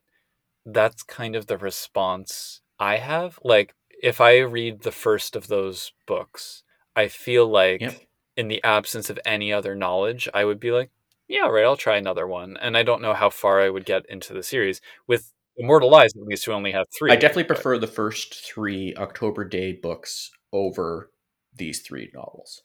[0.65, 3.39] That's kind of the response I have.
[3.43, 6.63] Like if I read the first of those books,
[6.95, 8.01] I feel like Yep.
[8.37, 10.89] in the absence of any other knowledge, I would be like,
[11.27, 12.57] yeah, right, I'll try another one.
[12.57, 14.81] And I don't know how far I would get into the series.
[15.07, 17.11] With Immortal Eyes, at least, we only have three.
[17.11, 21.11] I definitely but- prefer the first three October Daye books over
[21.53, 22.61] these three novels.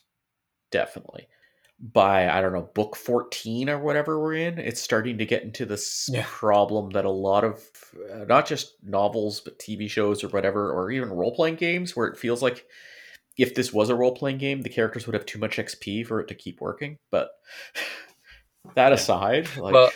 [0.70, 1.28] Definitely.
[1.82, 5.64] By, I don't know, book 14 or whatever we're in, it's starting to get into
[5.64, 6.26] this Yeah.
[6.26, 7.62] problem that a lot of,
[8.12, 12.06] uh, not just novels, but TV shows or whatever, or even role playing games, where
[12.06, 12.66] it feels like
[13.38, 16.20] if this was a role playing game, the characters would have too much XP for
[16.20, 16.98] it to keep working.
[17.10, 17.30] But
[18.74, 19.92] that aside, like, Well,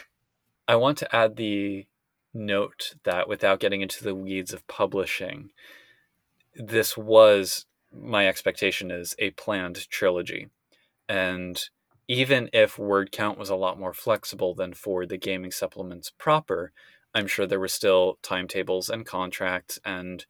[0.66, 1.87] I want to add the
[2.32, 5.51] note that without getting into the weeds of publishing,
[6.55, 10.49] this was my expectation is a planned trilogy.
[11.09, 11.62] And
[12.09, 16.73] even if word count was a lot more flexible than for the gaming supplements proper,
[17.15, 20.25] I'm sure there were still timetables and contracts and,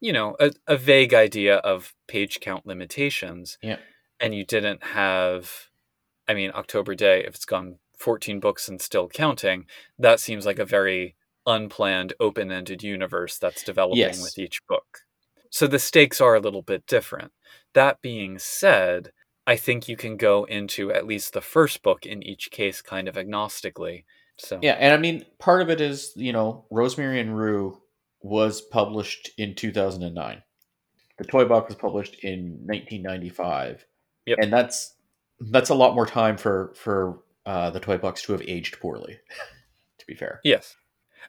[0.00, 3.58] you know, a, a vague idea of page count limitations.
[3.62, 3.78] Yeah.
[4.20, 5.68] And you didn't have,
[6.28, 9.66] I mean, October Daye, if it's gone 14 books and still counting,
[9.98, 11.16] that seems like a very
[11.46, 14.22] unplanned, open ended universe that's developing Yes.
[14.22, 15.00] with each book.
[15.50, 17.32] So the stakes are a little bit different.
[17.72, 19.12] That being said,
[19.48, 23.08] I think you can go into at least the first book in each case kind
[23.08, 24.04] of agnostically.
[24.36, 27.80] So Yeah, and I mean, part of it is, you know, Rosemary and Rue
[28.20, 30.42] was published in 2009.
[31.16, 33.86] The toy box was published in 1995.
[34.26, 34.38] Yep.
[34.42, 34.94] And that's
[35.40, 39.18] that's a lot more time for for uh, the toy box to have aged poorly.
[39.98, 40.40] to be fair.
[40.44, 40.76] Yes.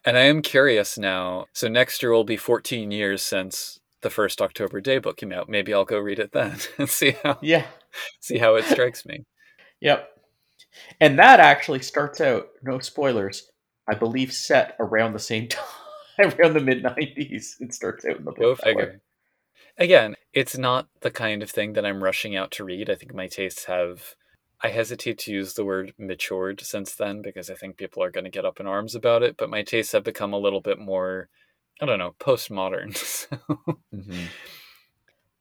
[0.04, 1.46] And I am curious now.
[1.54, 5.50] So next year will be 14 years since the first October Daye book came out.
[5.50, 7.66] Maybe I'll go read it then and see how Yeah.
[8.20, 9.26] see how it strikes me.
[9.82, 10.10] Yep.
[11.02, 13.50] And that actually starts out, no spoilers,
[13.90, 15.64] I believe set around the same time,
[16.38, 17.56] around the mid 90s.
[17.60, 18.40] It starts out in the book.
[18.40, 19.02] Go figure.
[19.78, 22.90] Again, it's not the kind of thing that I'm rushing out to read.
[22.90, 24.16] I think my tastes have.
[24.62, 28.26] I hesitate to use the word matured since then because I think people are going
[28.26, 29.38] to get up in arms about it.
[29.38, 31.30] But my tastes have become a little bit more,
[31.82, 32.96] I don't know, postmodern.
[33.30, 33.38] So,
[33.94, 34.28] Mhm.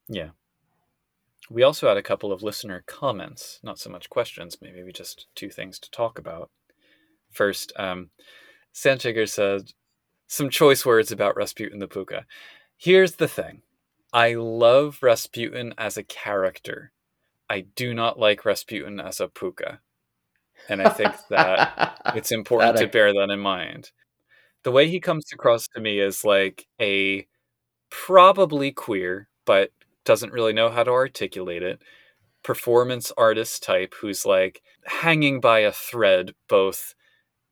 [0.09, 0.31] yeah.
[1.51, 5.27] We also had a couple of listener comments, not so much questions, maybe we just
[5.35, 6.51] two things to talk about.
[7.31, 8.11] First, um,
[8.75, 9.73] Sanchiger said
[10.27, 12.25] some choice words about Rasputin the Pooka.
[12.77, 13.63] Here's the thing
[14.13, 16.93] I love Rasputin as a character.
[17.51, 19.79] I do not like Rasputin as a Pooka.
[20.69, 23.91] And I think that it's important That I- to bear that in mind.
[24.65, 27.27] The way he comes across to me is like a
[27.91, 29.73] probably queer, but
[30.05, 31.83] doesn't really know how to articulate it,
[32.45, 36.95] performance artist type who's like hanging by a thread, both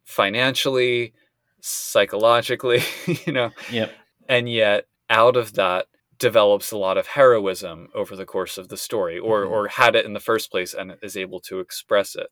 [0.05, 1.15] financially,
[1.61, 2.83] psychologically,
[3.27, 3.95] you know, Yep.
[4.29, 5.87] and yet out of that
[6.19, 9.51] develops a lot of heroism over the course of the story or Mhm.
[9.51, 12.29] or had it in the first place and is able to express it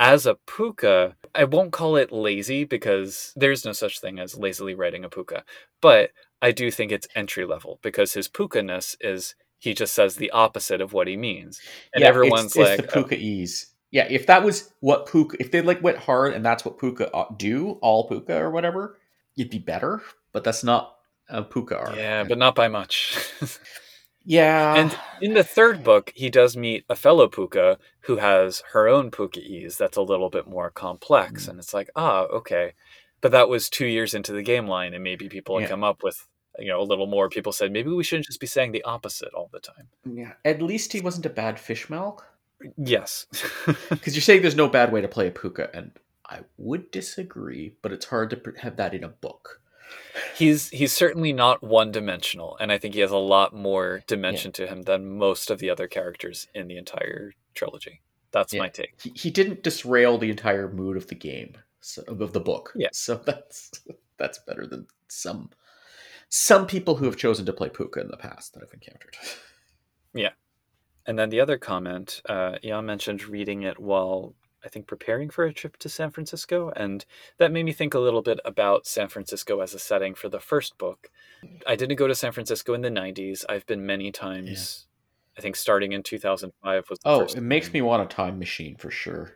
[0.00, 4.74] as a pooka i won't call it lazy because there's no such thing as lazily
[4.74, 5.42] writing a pooka
[5.80, 6.10] but
[6.42, 10.80] i do think it's entry level because his pooka-ness is he just says the opposite
[10.80, 11.60] of what he means
[11.94, 13.04] and Yeah, everyone's it's, it's like the oh.
[13.04, 13.66] pooka ease.
[13.92, 17.10] Yeah, if that was what pooka, if they like went hard and that's what pooka
[17.12, 18.96] uh, do, all pooka or whatever,
[19.36, 20.00] it'd be better.
[20.32, 20.96] But that's not
[21.28, 21.96] a pooka "Oh, arc.
[21.96, 23.16] yeah but not by much
[24.30, 28.86] yeah, And in the third book, he does meet a fellow pooka who has her
[28.88, 31.46] own pooka ease that's a little bit more complex.
[31.46, 31.48] Mm.
[31.50, 32.72] And it's like, ah, okay.
[33.20, 35.70] But that was two years into the game line, and maybe people had Yeah.
[35.70, 36.26] come up with
[36.58, 37.28] you know a little more.
[37.28, 39.88] People said maybe we shouldn't just be saying the opposite all the time.
[40.04, 40.32] Yeah.
[40.44, 42.20] At least he wasn't a bad fishmouth.
[42.76, 43.26] Yes.
[43.88, 45.92] Because you're saying there's no bad way to play a pooka, and
[46.28, 49.60] I would disagree, but it's hard to have that in a book.
[50.36, 54.52] He's he's certainly not one dimensional, and I think he has a lot more dimension
[54.52, 58.00] to him than most of the other characters in the entire trilogy.
[58.32, 58.60] That's Yeah.
[58.62, 59.00] my take.
[59.00, 62.72] He, he didn't disrail the entire mood of the game, so, of the book.
[62.76, 62.88] Yeah.
[62.92, 63.70] So that's
[64.16, 65.50] that's better than some
[66.28, 69.16] some people who have chosen to play pooka in the past that I've encountered.
[70.12, 70.30] Yeah.
[71.06, 74.34] And then the other comment, uh, Jan mentioned reading it while
[74.64, 77.04] I think preparing for a trip to San Francisco, and
[77.38, 80.40] that made me think a little bit about San Francisco as a setting for the
[80.40, 81.10] first book.
[81.66, 83.44] I didn't go to San Francisco in the '90s.
[83.48, 84.86] I've been many times.
[85.38, 86.98] I think starting in 2005 was.
[86.98, 87.72] The Oh, it makes time.
[87.72, 89.32] me want a time machine for sure.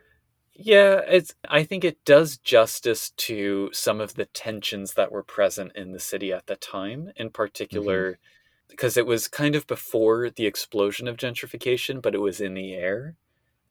[0.53, 1.33] Yeah, it's.
[1.49, 5.99] I think it does justice to some of the tensions that were present in the
[5.99, 7.33] city at the time, in mm-hmm.
[7.33, 8.19] particular,
[8.69, 12.73] because it was kind of before the explosion of gentrification, but it was in the
[12.73, 13.15] air,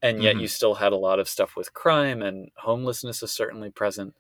[0.05, 0.43] and yet Mhm.
[0.43, 4.15] you still had a lot of stuff with crime and homelessness is certainly present.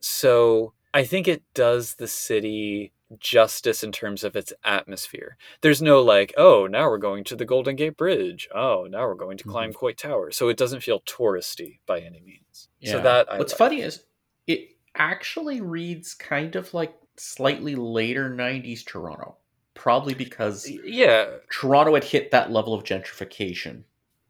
[0.00, 5.36] So I think it does the city justice in terms of its atmosphere.
[5.60, 8.48] There's no like, oh, now we're going to the Golden Gate Bridge.
[8.54, 10.30] Oh, now we're going to climb Coit Tower.
[10.30, 12.68] So it doesn't feel touristy by any means.
[12.80, 12.92] yeah.
[12.92, 13.58] So that I what's like.
[13.58, 14.04] funny is
[14.46, 19.36] it actually reads kind of like slightly later '90s Toronto,
[19.74, 23.84] probably because yeah, Toronto had hit that level of gentrification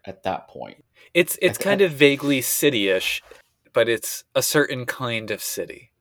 [0.07, 0.85] at that point.
[1.13, 3.23] it's it's kind of vaguely city-ish,
[3.73, 5.93] but it's a certain kind of city.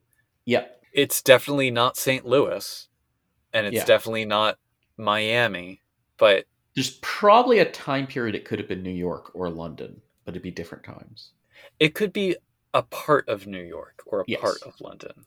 [0.45, 2.25] Yeah, It's definitely not St.
[2.25, 2.87] Louis,
[3.53, 3.85] and it's Yeah.
[3.85, 4.57] definitely not
[4.97, 5.81] Miami,
[6.17, 6.45] but
[6.75, 10.41] there's probably a time period it could have been New York or London, but it'd
[10.43, 11.31] be different times.
[11.79, 12.35] it could be
[12.73, 14.41] a part of New York or a Yes.
[14.41, 15.25] part of London.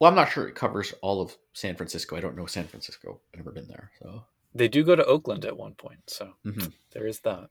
[0.00, 2.16] Well, I'm not sure it covers all of San Francisco.
[2.16, 3.20] I don't know San Francisco.
[3.32, 6.72] I've never been there, so They do go to Oakland at one point, so Mhm.
[6.92, 7.50] there is that.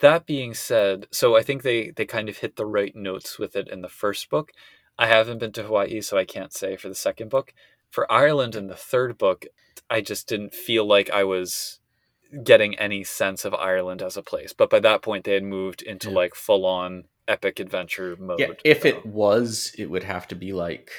[0.00, 3.56] That being said, so I think they they kind of hit the right notes with
[3.56, 4.52] it in the first book.
[4.98, 7.52] I haven't been to Hawaii, so I can't say for the second book.
[7.90, 9.46] For Ireland in the third book,
[9.88, 11.80] I just didn't feel like I was
[12.44, 14.52] getting any sense of Ireland as a place.
[14.52, 16.16] But by that point, they had moved into Yeah.
[16.16, 18.40] like full on epic adventure mode.
[18.40, 18.48] yeah.
[18.64, 20.90] If so- it was, it would have to be like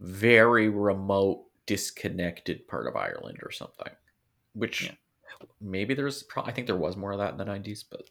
[0.00, 3.92] very remote, disconnected part of Ireland or something.
[4.54, 4.94] Which Yeah.
[5.60, 6.22] Maybe there's.
[6.22, 8.02] Pro- I think there was more of that in the '90s, but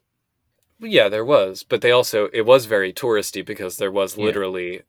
[0.80, 4.26] Yeah, there was, but they also it was very touristy because there was Yeah.
[4.26, 4.82] literally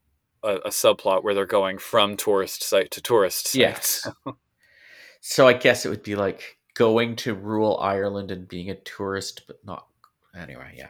[0.42, 3.60] a, a subplot where they're going from tourist site to tourist site.
[3.60, 4.08] Yes.
[5.24, 9.42] So I guess it would be like going to rural Ireland and being a tourist,
[9.46, 9.86] but not.
[10.36, 10.88] Anyway, yeah.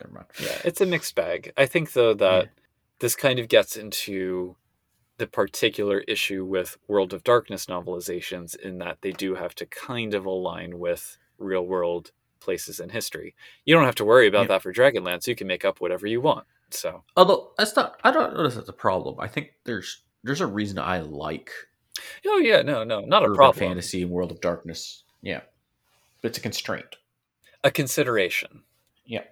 [0.00, 0.26] Never mind.
[0.40, 1.52] yeah, it's a mixed bag.
[1.56, 2.48] I think though that
[3.00, 4.56] this kind of gets into
[5.18, 10.12] the particular issue with World of Darkness novelizations in that they do have to kind
[10.14, 12.10] of align with real world
[12.40, 13.34] places in history.
[13.64, 14.48] You don't have to worry about Yeah.
[14.48, 15.26] that for Dragonlance.
[15.26, 16.46] You can make up whatever you want.
[16.70, 18.00] So Although that's not.
[18.02, 19.16] I don't notice that's a problem.
[19.20, 21.50] I think there's there's a reason I like
[22.26, 23.68] Oh yeah, no, no, not a problem.
[23.68, 25.04] fantasy and World of Darkness.
[25.22, 25.42] Yeah,
[26.20, 26.96] but it's a constraint.
[27.62, 28.62] A consideration.
[29.06, 29.24] Yeah.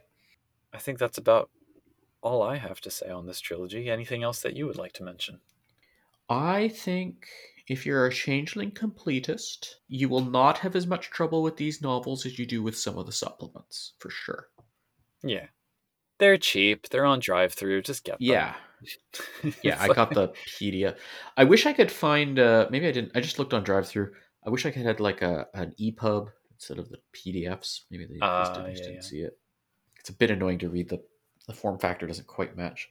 [0.72, 1.50] I think that's about
[2.22, 3.90] all I have to say on this trilogy.
[3.90, 5.40] Anything else that you would like to mention?
[6.28, 7.26] I think
[7.68, 12.26] if you're a changeling completist, you will not have as much trouble with these novels
[12.26, 14.48] as you do with some of the supplements, for sure.
[15.22, 15.46] Yeah.
[16.18, 16.88] They're cheap.
[16.88, 17.84] They're on DriveThru.
[17.84, 18.18] Just get them.
[18.20, 18.54] Yeah,
[19.62, 19.76] yeah.
[19.80, 20.96] I got the PDF.
[21.36, 22.38] I wish I could find.
[22.38, 23.12] Uh, maybe I didn't.
[23.16, 24.08] I just looked on DriveThru.
[24.46, 27.80] I wish I could had like a an EPUB instead of the PDFs.
[27.90, 29.00] Maybe they Ah, just didn't, yeah, didn't yeah.
[29.00, 29.38] see it.
[29.98, 31.02] It's a bit annoying to read the
[31.48, 32.88] the form factor doesn't quite match.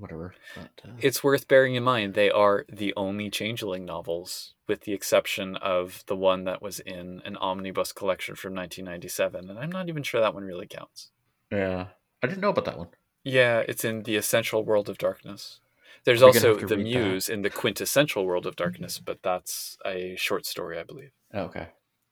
[0.00, 0.34] Whatever.
[0.56, 4.92] But, uh, It's worth bearing in mind they are the only Changeling novels, with the
[4.94, 9.88] exception of the one that was in an omnibus collection from 1997, and I'm not
[9.88, 11.10] even sure that one really counts.
[11.52, 11.88] yeah,
[12.22, 12.88] I didn't know about that one.
[13.24, 15.60] Yeah, it's in the Essential World of Darkness.
[16.04, 16.78] There's We're also the read that.
[16.78, 21.10] Muse in the Quintessential World of Darkness, but that's a short story, I believe.
[21.34, 21.68] Oh, okay,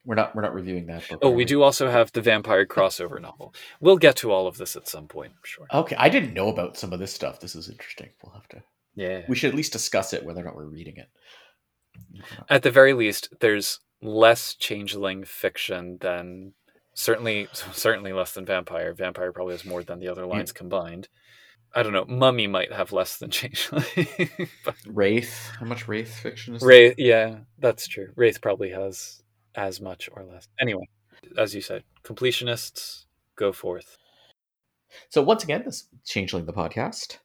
[0.09, 1.07] we're not we're not reviewing that.
[1.07, 3.55] book, Oh, we do also have the vampire crossover novel.
[3.79, 5.67] We'll get to all of this at some point, I'm sure.
[5.73, 7.41] Okay, I didn't know about some of this stuff.
[7.41, 8.09] This is interesting.
[8.25, 8.63] We'll have to.
[8.95, 9.23] Yeah.
[9.29, 11.09] We should at least discuss it, whether or not we're reading it.
[12.49, 16.55] At the very least, there's less changeling fiction than
[16.95, 18.95] certainly certainly less than vampire.
[18.95, 21.09] Vampire probably has more than the other lines combined.
[21.75, 22.07] I don't know.
[22.07, 23.85] Mummy might have less than changeling.
[24.65, 25.51] but Wraith.
[25.61, 26.63] How much Wraith fiction is?
[26.63, 26.69] there?
[26.69, 28.09] Wraith, yeah, that's true.
[28.17, 29.23] Wraith probably has
[29.59, 30.49] as much or less.
[30.61, 30.89] Anyway,
[31.37, 33.05] as you said, completionists
[33.37, 33.99] go forth.
[35.11, 37.19] So once again, this Changeling the podcast.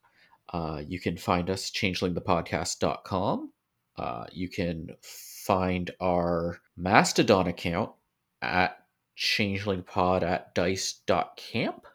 [0.52, 3.52] Uh, you can find us changelingthepodcast.com.
[3.96, 7.92] Uh, you can find our Mastodon account
[8.42, 8.78] at
[9.18, 11.86] changelingpod at dice.camp.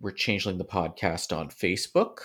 [0.00, 2.18] We're Changeling the Podcast on Facebook.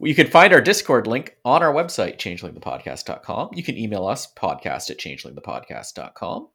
[0.00, 3.50] You can find our Discord link on our website, changelingthepodcast.com.
[3.52, 6.48] You can email us, podcast at changelingthepodcast.com.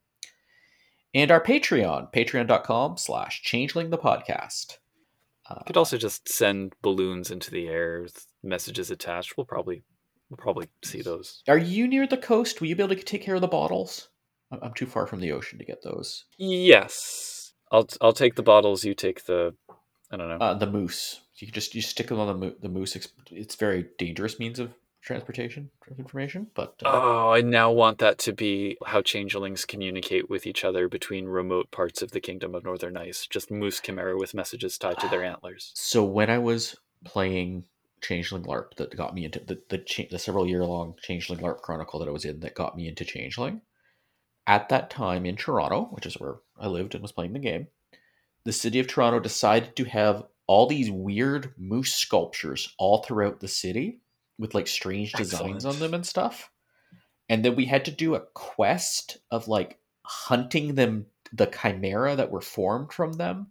[1.16, 4.78] And our Patreon, patreon.com slash changelingthepodcast.
[5.50, 9.38] Uh, you could also just send balloons into the air with messages attached.
[9.38, 9.84] We'll probably
[10.30, 11.44] we'll probably see those.
[11.48, 12.62] Are you near the coast?
[12.62, 14.10] Will you be able to take care of the bottles?
[14.62, 16.26] I'm too far from the ocean to get those.
[16.38, 18.86] Yes, I'll I'll take the bottles.
[18.86, 19.56] You take the
[20.12, 21.22] I don't know uh, the moose.
[21.36, 22.96] You just you stick them on the mo- the moose.
[23.32, 24.74] It's very dangerous means of
[25.04, 26.48] transportation of information.
[26.56, 30.88] But uh, oh, I now want that to be how changelings communicate with each other
[30.88, 33.28] between remote parts of the kingdom of Northern Ice.
[33.28, 35.72] Just moose chimera with messages tied to their antlers.
[35.76, 37.66] So when I was playing
[38.02, 41.62] Changeling LARP, that got me into the the, cha- the several year long Changeling LARP
[41.62, 43.62] Chronicle that I was in, that got me into Changeling.
[44.46, 47.68] At that time in Toronto, which is where I lived and was playing the game,
[48.44, 53.48] the city of Toronto decided to have all these weird moose sculptures all throughout the
[53.48, 54.00] city
[54.38, 55.76] with like strange designs Excellent.
[55.76, 56.50] on them and stuff.
[57.30, 62.32] And then we had to do a quest of like hunting them the chimera that
[62.32, 63.48] were formed from them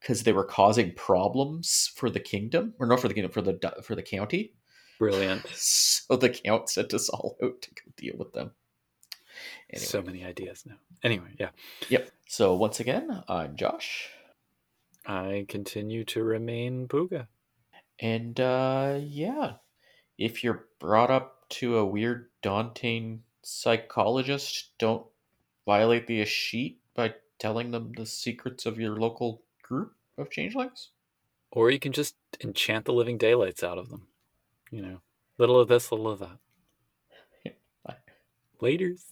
[0.00, 3.58] because they were causing problems for the kingdom or not for the kingdom for the
[3.82, 4.52] for the county.
[4.98, 5.44] Brilliant.
[6.08, 8.52] So the count sent us all out to go deal with them.
[9.68, 9.84] Anyway.
[9.84, 10.76] So many ideas now.
[11.04, 11.50] Anyway, yeah.
[11.90, 12.10] Yep.
[12.26, 14.08] So once again, I'm Josh.
[15.08, 17.28] I continue to remain Pooka.
[17.98, 19.54] And uh yeah,
[20.18, 25.06] if you're brought up to a weird, daunting psychologist, don't
[25.66, 30.90] violate the escheat by telling them the secrets of your local group of changelings.
[31.50, 34.08] Or you can just enchant the living daylights out of them.
[34.70, 35.00] You know,
[35.38, 36.38] little of this, little of that.
[38.62, 39.04] Laters.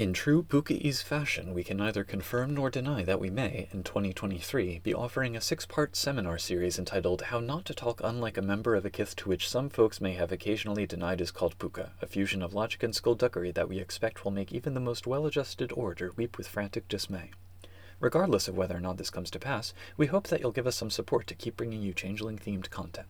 [0.00, 4.78] In true Pukei's fashion, we can neither confirm nor deny that we may, in 2023,
[4.78, 8.74] be offering a six part seminar series entitled How Not to Talk Unlike a Member
[8.74, 12.06] of a Kith to which some folks may have occasionally denied is called Pooka, a
[12.06, 15.70] fusion of logic and skullduggery that we expect will make even the most well adjusted
[15.72, 17.30] orator weep with frantic dismay.
[18.00, 20.76] Regardless of whether or not this comes to pass, we hope that you'll give us
[20.76, 23.08] some support to keep bringing you changeling themed content.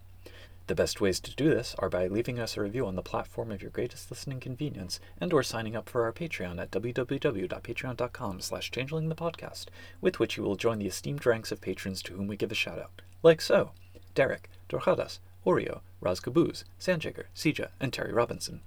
[0.70, 3.50] The best ways to do this are by leaving us a review on the platform
[3.50, 8.70] of your greatest listening convenience and or signing up for our Patreon at www.patreon.com slash
[8.70, 9.66] changelingthepodcast,
[10.00, 12.54] with which you will join the esteemed ranks of patrons to whom we give a
[12.54, 13.72] shout out, like so,
[14.14, 18.60] Derek, Dorjadas, Oreo, Raz Caboose, Sandjigger, Sija, and Terry Robinson.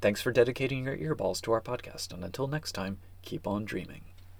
[0.00, 4.02] Thanks for dedicating your earballs to our podcast, and until next time, keep on dreaming.